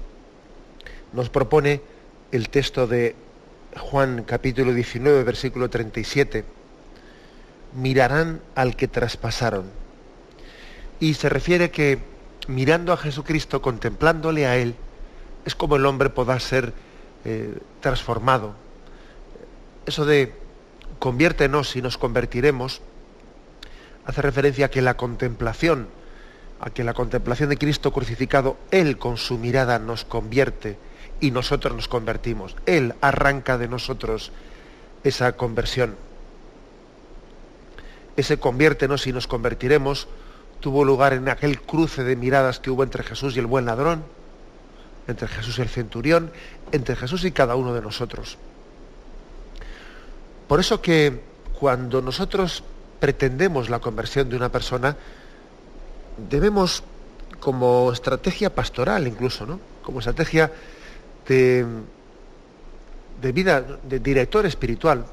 nos 1.12 1.28
propone 1.28 1.80
el 2.30 2.48
texto 2.48 2.86
de 2.86 3.16
Juan 3.76 4.22
capítulo 4.22 4.72
19, 4.72 5.24
versículo 5.24 5.68
37, 5.68 6.44
mirarán 7.74 8.42
al 8.54 8.76
que 8.76 8.86
traspasaron. 8.86 9.72
Y 11.00 11.14
se 11.14 11.28
refiere 11.28 11.72
que 11.72 11.98
mirando 12.46 12.92
a 12.92 12.96
Jesucristo, 12.96 13.60
contemplándole 13.60 14.46
a 14.46 14.56
Él, 14.56 14.76
es 15.44 15.56
como 15.56 15.74
el 15.74 15.84
hombre 15.84 16.10
pueda 16.10 16.38
ser 16.38 16.72
eh, 17.24 17.58
transformado. 17.80 18.54
Eso 19.84 20.06
de 20.06 20.32
conviértenos 21.00 21.74
y 21.74 21.82
nos 21.82 21.98
convertiremos 21.98 22.82
hace 24.04 24.22
referencia 24.22 24.66
a 24.66 24.70
que 24.70 24.80
la 24.80 24.96
contemplación 24.96 25.88
a 26.64 26.70
que 26.70 26.82
la 26.82 26.94
contemplación 26.94 27.50
de 27.50 27.58
Cristo 27.58 27.92
crucificado, 27.92 28.56
Él 28.70 28.96
con 28.96 29.18
su 29.18 29.36
mirada 29.36 29.78
nos 29.78 30.06
convierte 30.06 30.78
y 31.20 31.30
nosotros 31.30 31.76
nos 31.76 31.88
convertimos. 31.88 32.56
Él 32.64 32.94
arranca 33.02 33.58
de 33.58 33.68
nosotros 33.68 34.32
esa 35.04 35.32
conversión. 35.36 35.94
Ese 38.16 38.38
conviértenos 38.38 39.06
y 39.06 39.12
nos 39.12 39.26
convertiremos 39.26 40.08
tuvo 40.60 40.86
lugar 40.86 41.12
en 41.12 41.28
aquel 41.28 41.60
cruce 41.60 42.02
de 42.02 42.16
miradas 42.16 42.60
que 42.60 42.70
hubo 42.70 42.82
entre 42.82 43.02
Jesús 43.02 43.36
y 43.36 43.40
el 43.40 43.46
buen 43.46 43.66
ladrón, 43.66 44.02
entre 45.06 45.28
Jesús 45.28 45.58
y 45.58 45.62
el 45.62 45.68
centurión, 45.68 46.32
entre 46.72 46.96
Jesús 46.96 47.26
y 47.26 47.32
cada 47.32 47.56
uno 47.56 47.74
de 47.74 47.82
nosotros. 47.82 48.38
Por 50.48 50.60
eso 50.60 50.80
que 50.80 51.20
cuando 51.60 52.00
nosotros 52.00 52.64
pretendemos 53.00 53.68
la 53.68 53.80
conversión 53.80 54.30
de 54.30 54.36
una 54.36 54.48
persona, 54.48 54.96
debemos, 56.16 56.82
como 57.40 57.92
estrategia 57.92 58.54
pastoral 58.54 59.06
incluso, 59.06 59.46
¿no? 59.46 59.60
como 59.82 59.98
estrategia 59.98 60.50
de, 61.28 61.66
de 63.20 63.32
vida, 63.32 63.60
de 63.60 63.98
director 63.98 64.46
espiritual, 64.46 65.04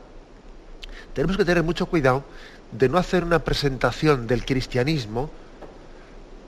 tenemos 1.13 1.37
que 1.37 1.45
tener 1.45 1.63
mucho 1.63 1.85
cuidado 1.85 2.23
de 2.71 2.87
no 2.87 2.97
hacer 2.97 3.23
una 3.23 3.39
presentación 3.39 4.27
del 4.27 4.45
cristianismo 4.45 5.29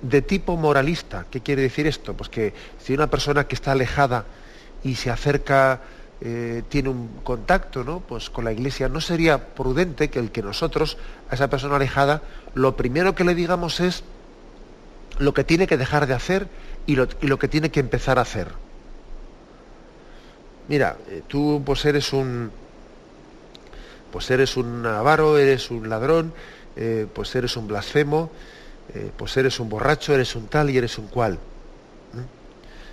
de 0.01 0.22
tipo 0.22 0.56
moralista. 0.58 1.26
¿Qué 1.30 1.41
quiere 1.41 1.62
decir 1.62 1.88
esto? 1.88 2.14
Pues 2.14 2.30
que 2.30 2.54
si 2.80 2.93
una 2.93 3.08
persona 3.08 3.45
que 3.45 3.56
está 3.56 3.72
alejada 3.72 4.26
y 4.84 4.95
se 4.95 5.10
acerca, 5.10 5.82
eh, 6.22 6.64
tiene 6.70 6.89
un 6.89 7.08
contacto 7.24 7.84
¿no? 7.84 7.99
pues 8.01 8.30
con 8.30 8.45
la 8.45 8.51
iglesia, 8.51 8.89
no 8.89 9.01
sería 9.01 9.54
prudente 9.54 10.10
que 10.10 10.20
el 10.20 10.32
que 10.32 10.41
nosotros, 10.41 10.97
a 11.30 11.36
esa 11.36 11.49
persona 11.49 11.78
alejada, 11.78 12.22
lo 12.54 12.76
primero 12.76 13.16
que 13.16 13.24
le 13.24 13.36
digamos 13.36 13.80
es 13.80 14.04
lo 15.20 15.34
que 15.34 15.43
tiene 15.43 15.68
que 15.68 15.78
dejar 15.78 16.07
de 16.07 16.14
hacer 16.14 16.47
y 16.86 16.95
lo, 16.95 17.39
que 17.39 17.47
tiene 17.47 17.72
que 17.72 17.80
empezar 17.80 18.20
a 18.20 18.24
hacer. 18.24 18.47
Mira, 20.68 20.97
eh, 21.09 21.22
tú 21.28 21.61
pues 21.66 21.86
eres 21.86 22.14
un 22.14 22.51
pues 24.11 24.30
eres 24.30 24.57
un 24.57 24.86
avaro, 24.86 25.38
eres 25.38 25.72
un 25.72 25.89
ladrón, 25.89 26.34
eh, 26.76 27.07
pues 27.11 27.36
eres 27.36 27.57
un 27.57 27.68
blasfemo, 27.68 28.30
eh, 28.93 29.09
pues 29.18 29.36
eres 29.38 29.59
un 29.59 29.70
borracho, 29.70 30.14
eres 30.14 30.36
un 30.36 30.47
tal 30.47 30.70
y 30.70 30.78
eres 30.78 30.97
un 30.97 31.07
cual. 31.07 31.39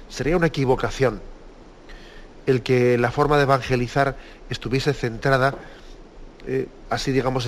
sería 0.08 0.36
una 0.36 0.46
equivocación 0.46 1.20
el 2.46 2.62
que 2.62 2.98
la 2.98 3.12
forma 3.12 3.36
de 3.36 3.44
evangelizar 3.44 4.16
estuviese 4.48 4.92
centrada, 4.92 5.54
así 6.88 7.12
digamos, 7.12 7.46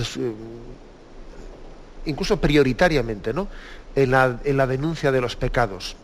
incluso 2.05 2.39
prioritariamente, 2.39 3.33
¿no? 3.33 3.47
En 3.95 4.11
la, 4.11 4.39
en 4.43 4.57
la 4.57 4.67
denuncia 4.67 5.11
de 5.11 5.21
los 5.21 5.35
pecados. 5.35 5.95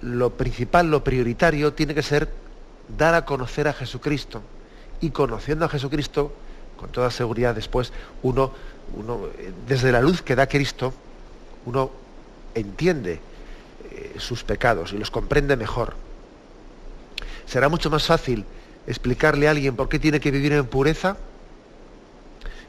Lo 0.00 0.30
principal, 0.30 0.90
lo 0.90 1.02
prioritario, 1.02 1.72
tiene 1.72 1.94
que 1.94 2.02
ser 2.02 2.28
dar 2.96 3.14
a 3.14 3.24
conocer 3.24 3.68
a 3.68 3.72
Jesucristo. 3.72 4.42
Y 5.00 5.10
conociendo 5.10 5.64
a 5.64 5.68
Jesucristo, 5.68 6.32
con 6.76 6.90
toda 6.90 7.10
seguridad 7.10 7.54
después, 7.54 7.92
uno, 8.22 8.52
uno 8.96 9.26
eh, 9.38 9.52
desde 9.66 9.92
la 9.92 10.00
luz 10.00 10.22
que 10.22 10.36
da 10.36 10.46
Cristo, 10.46 10.92
uno 11.66 11.90
entiende 12.54 13.20
sus 14.18 14.42
pecados 14.42 14.92
y 14.92 14.98
los 14.98 15.10
comprende 15.10 15.56
mejor 15.56 15.94
será 17.46 17.68
mucho 17.68 17.90
más 17.90 18.06
fácil 18.06 18.44
explicarle 18.86 19.48
a 19.48 19.50
alguien 19.50 19.76
por 19.76 19.88
qué 19.88 19.98
tiene 19.98 20.20
que 20.20 20.30
vivir 20.30 20.52
en 20.52 20.66
pureza 20.66 21.16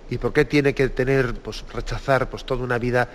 y 0.10 0.18
por 0.18 0.34
qué 0.34 0.46
tiene 0.46 0.74
que 0.74 0.90
tener, 0.90 1.34
pues, 1.36 1.64
rechazar 1.74 2.30
pues, 2.30 2.46
toda 2.46 2.64
una 2.64 2.78
vida 2.78 3.10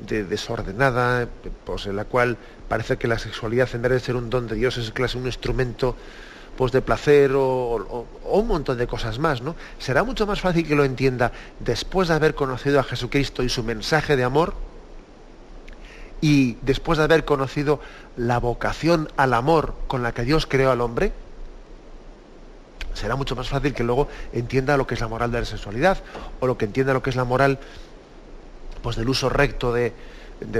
desordenada, 0.00 1.28
pues, 1.64 1.86
en 1.86 1.96
la 1.96 2.04
cual 2.04 2.36
parece 2.68 2.96
que 2.96 3.06
la 3.06 3.18
sexualidad 3.18 3.68
en 3.74 3.82
vez 3.82 3.92
de 3.92 4.00
ser 4.00 4.16
un 4.16 4.30
don 4.30 4.48
de 4.48 4.56
Dios 4.56 4.76
es 4.76 4.90
clase 4.90 5.18
un 5.18 5.26
instrumento 5.26 5.96
pues, 6.56 6.72
de 6.72 6.82
placer 6.82 7.32
o, 7.32 8.06
o, 8.24 8.38
un 8.38 8.48
montón 8.48 8.78
de 8.78 8.86
cosas 8.86 9.18
más, 9.18 9.42
¿no? 9.42 9.54
Será 9.78 10.04
mucho 10.04 10.26
más 10.26 10.40
fácil 10.40 10.66
que 10.66 10.74
lo 10.74 10.84
entienda 10.84 11.32
después 11.60 12.08
de 12.08 12.14
haber 12.14 12.34
conocido 12.34 12.80
a 12.80 12.84
Jesucristo 12.84 13.42
y 13.42 13.48
su 13.48 13.62
mensaje 13.62 14.16
de 14.16 14.24
amor 14.24 14.54
y 16.20 16.56
después 16.62 16.98
de 16.98 17.04
haber 17.04 17.24
conocido 17.24 17.80
la 18.16 18.38
vocación 18.38 19.08
al 19.16 19.34
amor 19.34 19.74
con 19.88 20.02
la 20.02 20.12
que 20.12 20.22
Dios 20.22 20.46
creó 20.46 20.70
al 20.70 20.80
hombre, 20.80 21.12
será 22.94 23.16
mucho 23.16 23.36
más 23.36 23.48
fácil 23.48 23.74
que 23.74 23.84
luego 23.84 24.08
entienda 24.32 24.76
lo 24.76 24.86
que 24.86 24.94
es 24.94 25.00
la 25.00 25.08
moral 25.08 25.30
de 25.32 25.40
la 25.40 25.44
sexualidad 25.44 25.98
o 26.40 26.46
lo 26.46 26.58
que 26.58 26.66
entienda 26.66 26.92
lo 26.92 27.02
que 27.02 27.10
es 27.10 27.16
la 27.16 27.24
moral 27.24 27.58
pues, 28.82 28.96
del 28.96 29.08
uso 29.08 29.28
recto 29.28 29.72
de, 29.72 29.92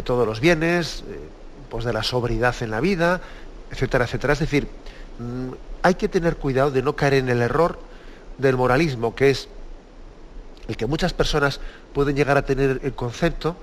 todos 0.04 0.26
los 0.26 0.40
bienes, 0.40 1.04
eh, 1.08 1.18
pues 1.68 1.84
de 1.84 1.92
la 1.92 2.02
sobriedad 2.02 2.54
en 2.60 2.70
la 2.70 2.80
vida, 2.80 3.20
etcétera, 3.70 4.04
etcétera. 4.04 4.32
Es 4.34 4.38
decir, 4.38 4.68
mm, 5.18 5.52
hay 5.82 5.94
que 5.94 6.08
tener 6.08 6.36
cuidado 6.36 6.70
de 6.70 6.82
no 6.82 6.94
caer 6.94 7.14
en 7.14 7.28
el 7.28 7.42
error 7.42 7.78
del 8.38 8.56
moralismo, 8.56 9.14
que 9.14 9.30
es 9.30 9.48
el 10.68 10.76
que 10.76 10.86
muchas 10.86 11.12
personas 11.12 11.60
pueden 11.92 12.14
llegar 12.14 12.36
a 12.36 12.46
tener 12.46 12.80
el 12.82 12.92
concepto 12.94 13.56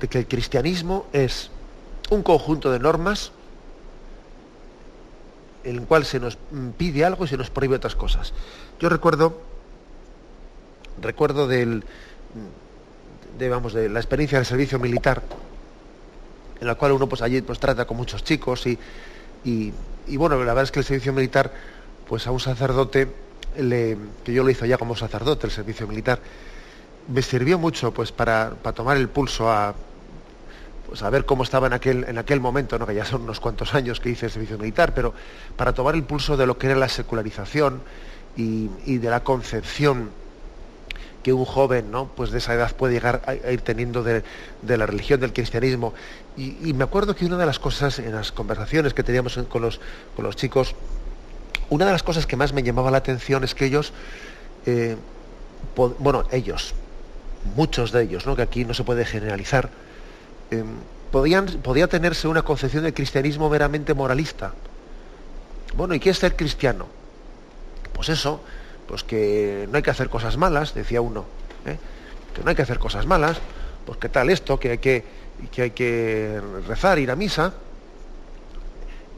de 0.00 0.08
que 0.08 0.18
el 0.18 0.26
cristianismo 0.26 1.06
es 1.12 1.50
un 2.10 2.22
conjunto 2.22 2.70
de 2.70 2.78
normas 2.78 3.32
en 5.66 5.76
el 5.76 5.82
cual 5.82 6.04
se 6.04 6.20
nos 6.20 6.38
pide 6.78 7.04
algo 7.04 7.24
y 7.24 7.28
se 7.28 7.36
nos 7.36 7.50
prohíbe 7.50 7.76
otras 7.76 7.96
cosas. 7.96 8.32
Yo 8.78 8.88
recuerdo, 8.88 9.40
recuerdo 11.02 11.48
del, 11.48 11.82
de, 13.36 13.48
vamos, 13.48 13.72
de 13.74 13.88
la 13.88 13.98
experiencia 13.98 14.38
del 14.38 14.46
servicio 14.46 14.78
militar, 14.78 15.22
en 16.60 16.66
la 16.68 16.76
cual 16.76 16.92
uno 16.92 17.08
pues 17.08 17.20
allí 17.20 17.42
pues 17.42 17.58
trata 17.58 17.84
con 17.84 17.96
muchos 17.96 18.22
chicos 18.22 18.64
y, 18.66 18.78
y, 19.44 19.72
bueno, 20.16 20.36
la 20.38 20.46
verdad 20.46 20.64
es 20.64 20.70
que 20.70 20.78
el 20.78 20.84
servicio 20.84 21.12
militar, 21.12 21.52
pues 22.08 22.28
a 22.28 22.30
un 22.30 22.40
sacerdote, 22.40 23.08
le, 23.58 23.96
que 24.24 24.32
yo 24.32 24.44
lo 24.44 24.50
hice 24.50 24.68
ya 24.68 24.78
como 24.78 24.94
sacerdote, 24.94 25.48
el 25.48 25.52
servicio 25.52 25.88
militar, 25.88 26.20
me 27.08 27.22
sirvió 27.22 27.58
mucho 27.58 27.92
pues 27.92 28.12
para, 28.12 28.54
para 28.62 28.74
tomar 28.74 28.96
el 28.96 29.08
pulso 29.08 29.50
a, 29.50 29.74
pues 30.88 31.02
a 31.02 31.10
ver 31.10 31.24
cómo 31.24 31.42
estaba 31.42 31.66
en 31.66 31.72
aquel, 31.72 32.04
en 32.04 32.18
aquel 32.18 32.40
momento, 32.40 32.78
¿no? 32.78 32.86
que 32.86 32.94
ya 32.94 33.04
son 33.04 33.22
unos 33.22 33.40
cuantos 33.40 33.74
años 33.74 34.00
que 34.00 34.10
hice 34.10 34.26
el 34.26 34.32
servicio 34.32 34.58
militar, 34.58 34.94
pero 34.94 35.14
para 35.56 35.72
tomar 35.72 35.94
el 35.94 36.04
pulso 36.04 36.36
de 36.36 36.46
lo 36.46 36.58
que 36.58 36.66
era 36.68 36.76
la 36.76 36.88
secularización 36.88 37.82
y, 38.36 38.98
de 38.98 39.10
la 39.10 39.20
concepción 39.24 40.10
que 41.22 41.32
un 41.32 41.44
joven 41.44 41.90
¿no? 41.90 42.08
pues 42.14 42.30
de 42.30 42.38
esa 42.38 42.54
edad 42.54 42.74
puede 42.76 42.94
llegar 42.94 43.22
a, 43.26 43.50
ir 43.50 43.60
teniendo 43.62 44.02
de, 44.02 44.22
la 44.66 44.86
religión, 44.86 45.18
del 45.20 45.32
cristianismo. 45.32 45.92
Y, 46.36 46.72
me 46.74 46.84
acuerdo 46.84 47.16
que 47.16 47.24
una 47.26 47.38
de 47.38 47.46
las 47.46 47.58
cosas 47.58 47.98
en 47.98 48.14
las 48.14 48.30
conversaciones 48.30 48.94
que 48.94 49.02
teníamos 49.02 49.38
con 49.48 49.62
los, 49.62 49.80
con 50.14 50.24
los 50.24 50.36
chicos, 50.36 50.74
una 51.68 51.86
de 51.86 51.92
las 51.92 52.02
cosas 52.02 52.26
que 52.26 52.36
más 52.36 52.52
me 52.52 52.62
llamaba 52.62 52.90
la 52.90 52.98
atención 52.98 53.42
es 53.42 53.54
que 53.54 53.64
ellos, 53.64 53.92
eh, 54.66 54.96
bueno, 55.98 56.24
ellos, 56.30 56.74
muchos 57.56 57.90
de 57.90 58.02
ellos, 58.02 58.26
¿no? 58.26 58.36
que 58.36 58.42
aquí 58.42 58.64
no 58.64 58.74
se 58.74 58.84
puede 58.84 59.04
generalizar, 59.04 59.70
Em, 60.50 60.66
podían, 61.10 61.46
podía 61.46 61.88
tenerse 61.88 62.28
una 62.28 62.42
concepción 62.42 62.84
del 62.84 62.94
cristianismo 62.94 63.48
meramente 63.48 63.94
moralista. 63.94 64.52
Bueno, 65.76 65.94
¿y 65.94 66.00
qué 66.00 66.10
es 66.10 66.18
ser 66.18 66.36
cristiano? 66.36 66.86
Pues 67.92 68.08
eso, 68.08 68.40
pues 68.86 69.02
que 69.02 69.66
no 69.70 69.76
hay 69.76 69.82
que 69.82 69.90
hacer 69.90 70.08
cosas 70.08 70.36
malas, 70.36 70.74
decía 70.74 71.00
uno, 71.00 71.24
¿eh? 71.64 71.78
que 72.34 72.42
no 72.42 72.50
hay 72.50 72.56
que 72.56 72.62
hacer 72.62 72.78
cosas 72.78 73.06
malas, 73.06 73.38
pues 73.84 73.98
qué 73.98 74.08
tal 74.08 74.30
esto, 74.30 74.58
que 74.58 74.72
hay 74.72 74.78
que, 74.78 75.04
que, 75.50 75.62
hay 75.62 75.70
que 75.70 76.40
rezar, 76.66 76.98
ir 76.98 77.10
a 77.10 77.16
misa. 77.16 77.54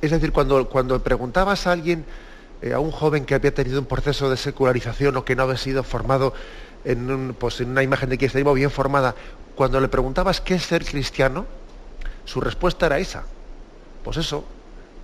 Es 0.00 0.10
decir, 0.10 0.32
cuando, 0.32 0.68
cuando 0.68 1.02
preguntabas 1.02 1.66
a 1.66 1.72
alguien, 1.72 2.04
eh, 2.62 2.72
a 2.72 2.78
un 2.78 2.90
joven 2.90 3.24
que 3.24 3.34
había 3.34 3.52
tenido 3.52 3.80
un 3.80 3.86
proceso 3.86 4.30
de 4.30 4.36
secularización 4.36 5.16
o 5.16 5.24
que 5.24 5.36
no 5.36 5.42
había 5.42 5.56
sido 5.56 5.82
formado 5.82 6.32
en, 6.84 7.34
pues, 7.38 7.60
en 7.60 7.70
una 7.70 7.82
imagen 7.82 8.08
de 8.08 8.18
cristianismo 8.18 8.54
bien 8.54 8.70
formada, 8.70 9.14
cuando 9.58 9.80
le 9.80 9.88
preguntabas 9.88 10.40
qué 10.40 10.54
es 10.54 10.62
ser 10.62 10.84
cristiano, 10.84 11.44
su 12.24 12.40
respuesta 12.40 12.86
era 12.86 13.00
esa. 13.00 13.24
Pues 14.04 14.16
eso, 14.16 14.44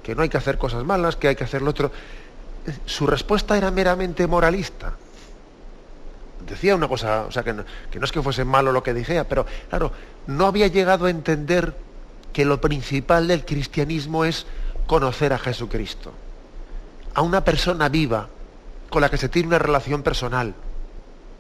que 0.01 0.15
no 0.15 0.23
hay 0.23 0.29
que 0.29 0.37
hacer 0.37 0.59
cosas 0.59 0.85
malas, 0.85 1.17
que 1.17 1.27
hay 1.27 1.35
que 1.35 1.43
hacer 1.43 1.61
lo 1.61 1.71
otro. 1.71 1.91
Su 2.87 3.09
respuesta 3.09 3.59
era 3.59 3.73
meramente 3.73 4.29
moralista. 4.29 4.93
Decía 6.47 6.77
una 6.77 6.87
cosa, 6.87 7.25
o 7.27 7.33
sea, 7.33 7.43
que 7.43 7.53
no, 7.53 7.65
es 8.01 8.13
que 8.13 8.23
fuese 8.23 8.45
malo 8.45 8.71
lo 8.71 8.85
que 8.85 8.95
decía, 8.95 9.29
pero 9.29 9.45
claro, 9.71 9.91
no 10.29 10.47
había 10.47 10.69
llegado 10.69 11.07
a 11.07 11.11
entender 11.11 11.75
que 12.33 12.45
lo 12.45 12.61
principal 12.61 13.27
del 13.27 13.45
cristianismo 13.45 14.25
es 14.25 14.47
conocer 14.87 15.33
a 15.33 15.39
Jesucristo. 15.39 16.13
A 17.13 17.23
una 17.23 17.43
persona 17.43 17.89
viva, 17.89 18.29
con 18.89 19.03
la 19.03 19.11
que 19.11 19.17
se 19.17 19.29
tiene 19.29 19.49
una 19.49 19.59
relación 19.59 20.05
personal 20.05 20.55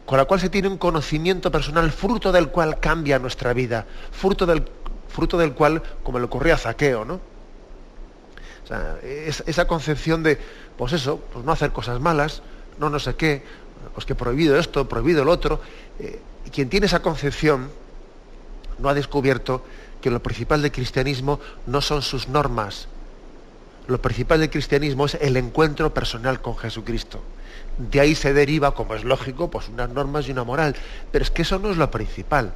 con 0.06 0.18
la 0.18 0.26
cual 0.26 0.40
se 0.40 0.50
tiene 0.50 0.68
un 0.68 0.76
conocimiento 0.76 1.50
personal, 1.50 1.90
fruto 1.90 2.30
del 2.30 2.48
cual 2.48 2.78
cambia 2.78 3.18
nuestra 3.18 3.52
vida, 3.52 3.86
fruto 4.12 4.44
del, 4.44 4.64
fruto 5.08 5.38
del 5.38 5.54
cual, 5.54 5.82
como 6.02 6.18
le 6.18 6.26
ocurrió 6.26 6.54
a 6.54 6.58
Zaqueo, 6.58 7.04
¿no? 7.04 7.20
O 8.64 8.66
sea, 8.66 8.98
esa 9.02 9.66
concepción 9.66 10.22
de, 10.22 10.38
pues 10.76 10.92
eso, 10.92 11.20
pues 11.32 11.44
no 11.44 11.52
hacer 11.52 11.72
cosas 11.72 12.00
malas, 12.00 12.42
no 12.78 12.90
no 12.90 12.98
sé 12.98 13.14
qué, 13.14 13.42
pues 13.94 14.06
que 14.06 14.14
prohibido 14.14 14.58
esto, 14.58 14.88
prohibido 14.88 15.22
el 15.22 15.28
otro. 15.28 15.60
Eh, 15.98 16.20
quien 16.50 16.68
tiene 16.68 16.86
esa 16.86 17.00
concepción 17.00 17.70
no 18.78 18.88
ha 18.88 18.94
descubierto 18.94 19.64
que 20.00 20.10
lo 20.10 20.22
principal 20.22 20.62
del 20.62 20.72
cristianismo 20.72 21.40
no 21.66 21.80
son 21.80 22.02
sus 22.02 22.28
normas. 22.28 22.88
Lo 23.86 24.00
principal 24.00 24.40
del 24.40 24.50
cristianismo 24.50 25.06
es 25.06 25.14
el 25.14 25.36
encuentro 25.36 25.92
personal 25.92 26.40
con 26.40 26.56
Jesucristo 26.56 27.20
de 27.78 28.00
ahí 28.00 28.14
se 28.14 28.32
deriva, 28.32 28.74
como 28.74 28.94
es 28.94 29.04
lógico, 29.04 29.50
pues 29.50 29.68
unas 29.68 29.90
normas 29.90 30.28
y 30.28 30.32
una 30.32 30.44
moral. 30.44 30.76
Pero 31.10 31.24
es 31.24 31.30
que 31.30 31.42
eso 31.42 31.58
no 31.58 31.70
es 31.70 31.76
lo 31.76 31.90
principal. 31.90 32.52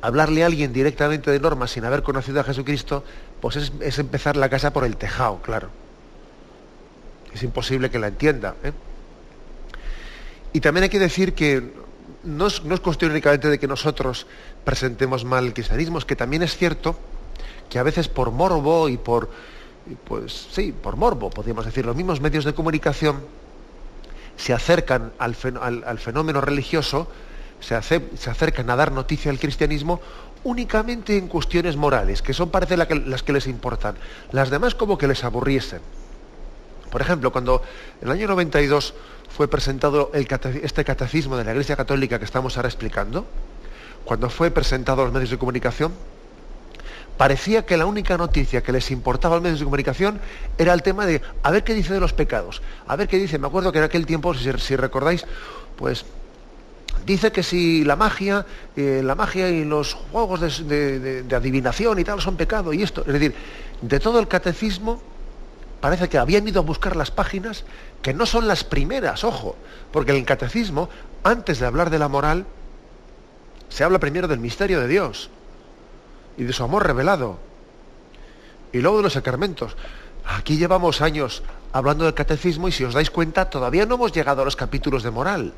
Hablarle 0.00 0.42
a 0.42 0.46
alguien 0.46 0.72
directamente 0.72 1.30
de 1.30 1.40
normas 1.40 1.72
sin 1.72 1.84
haber 1.84 2.02
conocido 2.02 2.40
a 2.40 2.44
Jesucristo, 2.44 3.04
pues 3.40 3.56
es, 3.56 3.98
empezar 3.98 4.36
la 4.36 4.48
casa 4.48 4.72
por 4.72 4.84
el 4.84 4.96
tejado, 4.96 5.40
claro. 5.42 5.70
Es 7.34 7.42
imposible 7.42 7.90
que 7.90 7.98
la 7.98 8.08
entienda. 8.08 8.54
¿eh? 8.62 8.72
Y 10.52 10.60
también 10.60 10.84
hay 10.84 10.88
que 10.88 10.98
decir 10.98 11.34
que 11.34 11.72
no 12.22 12.46
es, 12.46 12.64
no 12.64 12.74
es 12.74 12.80
cuestión 12.80 13.10
únicamente 13.10 13.48
de 13.48 13.58
que 13.58 13.68
nosotros 13.68 14.26
presentemos 14.64 15.24
mal 15.24 15.44
el 15.44 15.54
cristianismo, 15.54 15.98
es 15.98 16.04
que 16.04 16.16
también 16.16 16.42
es 16.42 16.56
cierto 16.56 16.98
que 17.68 17.78
a 17.78 17.82
veces 17.82 18.08
por 18.08 18.30
morbo 18.30 18.88
y 18.88 18.96
por, 18.96 19.30
pues 19.96 20.48
sí, 20.52 20.72
por 20.72 20.96
morbo, 20.96 21.30
podríamos 21.30 21.64
decir, 21.64 21.86
los 21.86 21.96
mismos 21.96 22.20
medios 22.20 22.44
de 22.44 22.54
comunicación 22.54 23.20
se 24.36 24.52
acercan 24.52 25.12
al, 25.18 25.34
fenómeno 25.34 26.40
religioso, 26.40 27.08
se, 27.60 27.74
acercan 27.74 28.70
a 28.70 28.76
dar 28.76 28.92
noticia 28.92 29.30
al 29.30 29.38
cristianismo 29.38 30.00
únicamente 30.44 31.16
en 31.16 31.26
cuestiones 31.26 31.76
morales, 31.76 32.22
que 32.22 32.32
son 32.32 32.50
parece 32.50 32.76
las 32.76 33.22
que 33.22 33.32
les 33.32 33.46
importan. 33.46 33.96
Las 34.30 34.50
demás 34.50 34.74
como 34.74 34.96
que 34.96 35.08
les 35.08 35.24
aburriesen. 35.24 35.80
Por 36.90 37.00
ejemplo, 37.00 37.32
cuando 37.32 37.62
en 38.00 38.08
el 38.08 38.14
año 38.14 38.28
92 38.28 38.94
fue 39.28 39.48
presentado 39.48 40.10
este 40.14 40.84
catecismo 40.84 41.36
de 41.36 41.44
la 41.44 41.50
Iglesia 41.50 41.76
Católica 41.76 42.18
que 42.18 42.24
estamos 42.24 42.56
ahora 42.56 42.68
explicando, 42.68 43.26
cuando 44.04 44.30
fue 44.30 44.50
presentado 44.50 45.02
a 45.02 45.04
los 45.04 45.12
medios 45.12 45.30
de 45.30 45.38
comunicación, 45.38 45.92
parecía 47.18 47.66
que 47.66 47.76
la 47.76 47.84
única 47.84 48.16
noticia 48.16 48.62
que 48.62 48.72
les 48.72 48.90
importaba 48.90 49.34
a 49.34 49.36
los 49.36 49.42
medios 49.42 49.58
de 49.58 49.64
comunicación 49.64 50.20
era 50.56 50.72
el 50.72 50.82
tema 50.82 51.04
de 51.04 51.20
a 51.42 51.50
ver 51.50 51.64
qué 51.64 51.74
dice 51.74 51.92
de 51.92 52.00
los 52.00 52.14
pecados, 52.14 52.62
a 52.86 52.96
ver 52.96 53.08
qué 53.08 53.18
dice. 53.18 53.38
Me 53.38 53.48
acuerdo 53.48 53.72
que 53.72 53.78
en 53.78 53.84
aquel 53.84 54.06
tiempo, 54.06 54.32
si, 54.32 54.76
recordáis, 54.76 55.26
pues 55.76 56.06
dice 57.04 57.32
que 57.32 57.42
si 57.42 57.84
la 57.84 57.96
magia, 57.96 58.46
eh, 58.76 59.02
la 59.04 59.16
magia 59.16 59.50
y 59.50 59.64
los 59.64 59.94
juegos 59.94 60.66
de, 60.66 61.24
adivinación 61.34 61.98
y 61.98 62.04
tal 62.04 62.22
son 62.22 62.36
pecado 62.36 62.72
y 62.72 62.82
esto, 62.82 63.02
es 63.04 63.12
decir, 63.12 63.34
de 63.82 64.00
todo 64.00 64.20
el 64.20 64.28
catecismo 64.28 65.02
parece 65.80 66.08
que 66.08 66.18
habían 66.18 66.46
ido 66.46 66.60
a 66.60 66.64
buscar 66.64 66.94
las 66.96 67.10
páginas 67.10 67.64
que 68.00 68.14
no 68.14 68.26
son 68.26 68.46
las 68.46 68.62
primeras, 68.62 69.24
ojo, 69.24 69.56
porque 69.92 70.12
en 70.12 70.18
el 70.18 70.24
catecismo, 70.24 70.88
antes 71.24 71.58
de 71.58 71.66
hablar 71.66 71.90
de 71.90 71.98
la 71.98 72.08
moral, 72.08 72.46
se 73.68 73.82
habla 73.82 73.98
primero 73.98 74.28
del 74.28 74.38
misterio 74.38 74.80
de 74.80 74.86
Dios 74.86 75.30
y 76.38 76.44
de 76.44 76.52
su 76.52 76.64
amor 76.64 76.86
revelado, 76.86 77.38
y 78.72 78.78
luego 78.78 78.98
de 78.98 79.02
los 79.02 79.12
sacramentos. 79.12 79.76
Aquí 80.24 80.56
llevamos 80.56 81.00
años 81.00 81.42
hablando 81.72 82.04
del 82.04 82.14
catecismo 82.14 82.68
y 82.68 82.72
si 82.72 82.84
os 82.84 82.94
dais 82.94 83.10
cuenta, 83.10 83.50
todavía 83.50 83.86
no 83.86 83.96
hemos 83.96 84.12
llegado 84.12 84.42
a 84.42 84.44
los 84.44 84.56
capítulos 84.56 85.02
de 85.02 85.10
moral. 85.10 85.52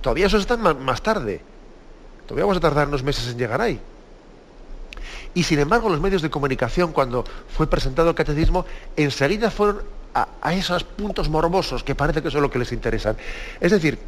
Todavía 0.00 0.26
eso 0.26 0.36
está 0.36 0.56
más 0.56 1.02
tarde. 1.02 1.40
Todavía 2.26 2.44
vamos 2.44 2.58
a 2.58 2.60
tardar 2.60 2.88
unos 2.88 3.02
meses 3.02 3.28
en 3.28 3.38
llegar 3.38 3.60
ahí. 3.60 3.80
Y 5.34 5.42
sin 5.42 5.58
embargo, 5.58 5.88
los 5.88 6.00
medios 6.00 6.22
de 6.22 6.30
comunicación, 6.30 6.92
cuando 6.92 7.24
fue 7.56 7.66
presentado 7.66 8.10
el 8.10 8.14
catecismo, 8.14 8.66
enseguida 8.96 9.50
fueron 9.50 9.82
a, 10.14 10.54
esos 10.54 10.84
puntos 10.84 11.28
morbosos 11.28 11.84
que 11.84 11.94
parece 11.94 12.22
que 12.22 12.30
son 12.30 12.42
lo 12.42 12.50
que 12.50 12.58
les 12.58 12.72
interesan. 12.72 13.16
Es 13.60 13.72
decir, 13.72 13.98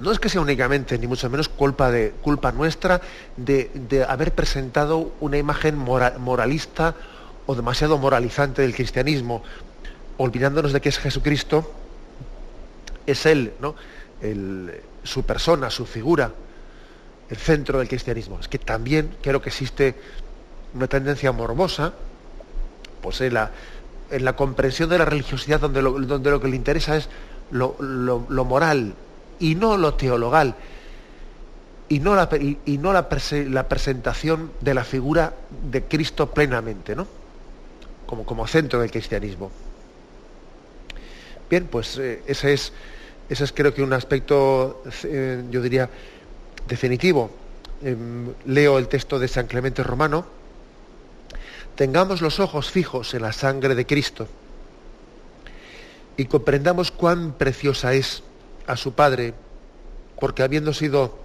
no 0.00 0.12
es 0.12 0.18
que 0.18 0.28
sea 0.28 0.40
únicamente, 0.40 0.98
ni 0.98 1.06
mucho 1.06 1.28
menos, 1.30 1.48
culpa, 1.48 1.90
de, 1.90 2.12
culpa 2.22 2.52
nuestra 2.52 3.00
de, 3.36 4.04
haber 4.08 4.34
presentado 4.34 5.12
una 5.20 5.38
imagen 5.38 5.76
moralista 5.76 6.94
o 7.46 7.54
demasiado 7.54 7.98
moralizante 7.98 8.62
del 8.62 8.74
cristianismo, 8.74 9.42
olvidándonos 10.16 10.72
de 10.72 10.80
que 10.80 10.88
es 10.88 10.98
Jesucristo, 10.98 11.72
es 13.06 13.26
Él, 13.26 13.52
¿no? 13.60 13.74
El, 14.20 14.72
su 15.02 15.24
persona, 15.24 15.70
su 15.70 15.86
figura, 15.86 16.30
el 17.28 17.36
centro 17.36 17.78
del 17.78 17.88
cristianismo. 17.88 18.38
Es 18.40 18.48
que 18.48 18.58
también 18.58 19.16
creo 19.22 19.40
que 19.40 19.48
existe 19.48 19.94
una 20.74 20.86
tendencia 20.86 21.32
morbosa, 21.32 21.92
pues 23.02 23.20
en 23.20 23.34
la, 23.34 23.50
en 24.10 24.24
la 24.24 24.36
comprensión 24.36 24.88
de 24.88 24.98
la 24.98 25.04
religiosidad 25.04 25.60
donde 25.60 25.82
lo, 25.82 25.92
donde 25.92 26.30
lo 26.30 26.40
que 26.40 26.48
le 26.48 26.56
interesa 26.56 26.96
es 26.96 27.08
lo, 27.50 27.74
moral 28.44 28.94
y 29.40 29.54
no 29.56 29.76
lo 29.76 29.94
teologal 29.94 30.54
y 31.88 31.98
no, 31.98 32.14
la, 32.14 32.28
y, 32.64 32.78
no 32.78 32.92
la, 32.92 33.08
la, 33.48 33.68
presentación 33.68 34.52
de 34.60 34.74
la 34.74 34.84
figura 34.84 35.34
de 35.70 35.82
Cristo 35.82 36.30
plenamente, 36.30 36.94
¿no? 36.94 37.06
Como, 38.06 38.24
como 38.24 38.46
centro 38.46 38.80
del 38.80 38.92
cristianismo. 38.92 39.50
Bien, 41.50 41.66
pues 41.66 41.98
eh, 41.98 42.22
ese 42.28 42.52
es 42.52 42.72
ese 43.30 43.44
es 43.44 43.52
creo 43.52 43.72
que 43.72 43.82
un 43.82 43.92
aspecto, 43.92 44.82
eh, 45.04 45.44
yo 45.50 45.62
diría, 45.62 45.88
definitivo. 46.66 47.30
Em, 47.80 48.34
leo 48.44 48.76
el 48.76 48.88
texto 48.88 49.20
de 49.20 49.28
San 49.28 49.46
Clemente 49.46 49.84
Romano. 49.84 50.26
Tengamos 51.76 52.22
los 52.22 52.40
ojos 52.40 52.72
fijos 52.72 53.14
en 53.14 53.22
la 53.22 53.32
sangre 53.32 53.76
de 53.76 53.86
Cristo 53.86 54.26
y 56.16 56.24
comprendamos 56.26 56.90
cuán 56.90 57.32
preciosa 57.32 57.94
es 57.94 58.24
a 58.70 58.76
su 58.76 58.92
Padre, 58.92 59.34
porque 60.18 60.42
habiendo 60.42 60.72
sido 60.72 61.18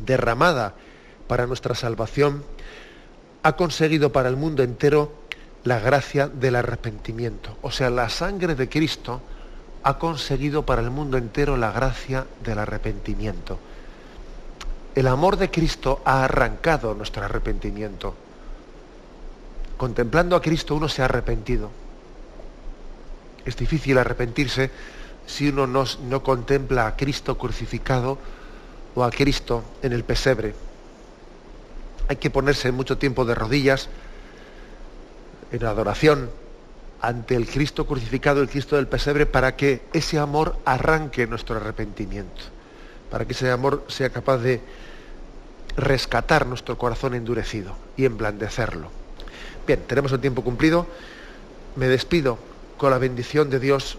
derramada 0.00 0.74
para 1.28 1.46
nuestra 1.46 1.74
salvación, 1.74 2.44
ha 3.42 3.56
conseguido 3.56 4.12
para 4.12 4.28
el 4.28 4.36
mundo 4.36 4.62
entero 4.62 5.12
la 5.62 5.78
gracia 5.78 6.28
del 6.28 6.56
arrepentimiento. 6.56 7.56
O 7.62 7.70
sea, 7.70 7.90
la 7.90 8.08
sangre 8.08 8.54
de 8.54 8.68
Cristo 8.68 9.22
ha 9.82 9.98
conseguido 9.98 10.64
para 10.64 10.82
el 10.82 10.90
mundo 10.90 11.16
entero 11.16 11.56
la 11.56 11.70
gracia 11.70 12.26
del 12.42 12.58
arrepentimiento. 12.58 13.58
El 14.94 15.06
amor 15.06 15.36
de 15.36 15.50
Cristo 15.50 16.02
ha 16.04 16.24
arrancado 16.24 16.94
nuestro 16.94 17.24
arrepentimiento. 17.24 18.14
Contemplando 19.76 20.36
a 20.36 20.42
Cristo 20.42 20.74
uno 20.74 20.88
se 20.88 21.02
ha 21.02 21.06
arrepentido. 21.06 21.70
Es 23.44 23.56
difícil 23.56 23.98
arrepentirse 23.98 24.70
si 25.26 25.48
uno 25.48 25.66
no, 25.66 26.22
contempla 26.22 26.86
a 26.86 26.96
Cristo 26.96 27.38
crucificado 27.38 28.18
o 28.94 29.04
a 29.04 29.10
Cristo 29.10 29.64
en 29.82 29.92
el 29.92 30.04
pesebre. 30.04 30.54
Hay 32.08 32.16
que 32.16 32.30
ponerse 32.30 32.70
mucho 32.72 32.98
tiempo 32.98 33.24
de 33.24 33.34
rodillas 33.34 33.88
en 35.52 35.64
adoración 35.64 36.30
ante 37.00 37.36
el 37.36 37.46
Cristo 37.46 37.86
crucificado, 37.86 38.40
el 38.40 38.48
Cristo 38.48 38.76
del 38.76 38.86
pesebre, 38.86 39.26
para 39.26 39.56
que 39.56 39.82
ese 39.92 40.18
amor 40.18 40.56
arranque 40.64 41.26
nuestro 41.26 41.56
arrepentimiento, 41.56 42.42
para 43.10 43.24
que 43.24 43.32
ese 43.32 43.50
amor 43.50 43.84
sea 43.88 44.10
capaz 44.10 44.38
de 44.38 44.60
rescatar 45.76 46.46
nuestro 46.46 46.78
corazón 46.78 47.14
endurecido 47.14 47.74
y 47.96 48.04
emblandecerlo. 48.04 48.88
Bien, 49.66 49.82
tenemos 49.86 50.12
el 50.12 50.20
tiempo 50.20 50.44
cumplido. 50.44 50.86
Me 51.76 51.88
despido 51.88 52.38
con 52.76 52.90
la 52.90 52.98
bendición 52.98 53.50
de 53.50 53.58
Dios 53.58 53.98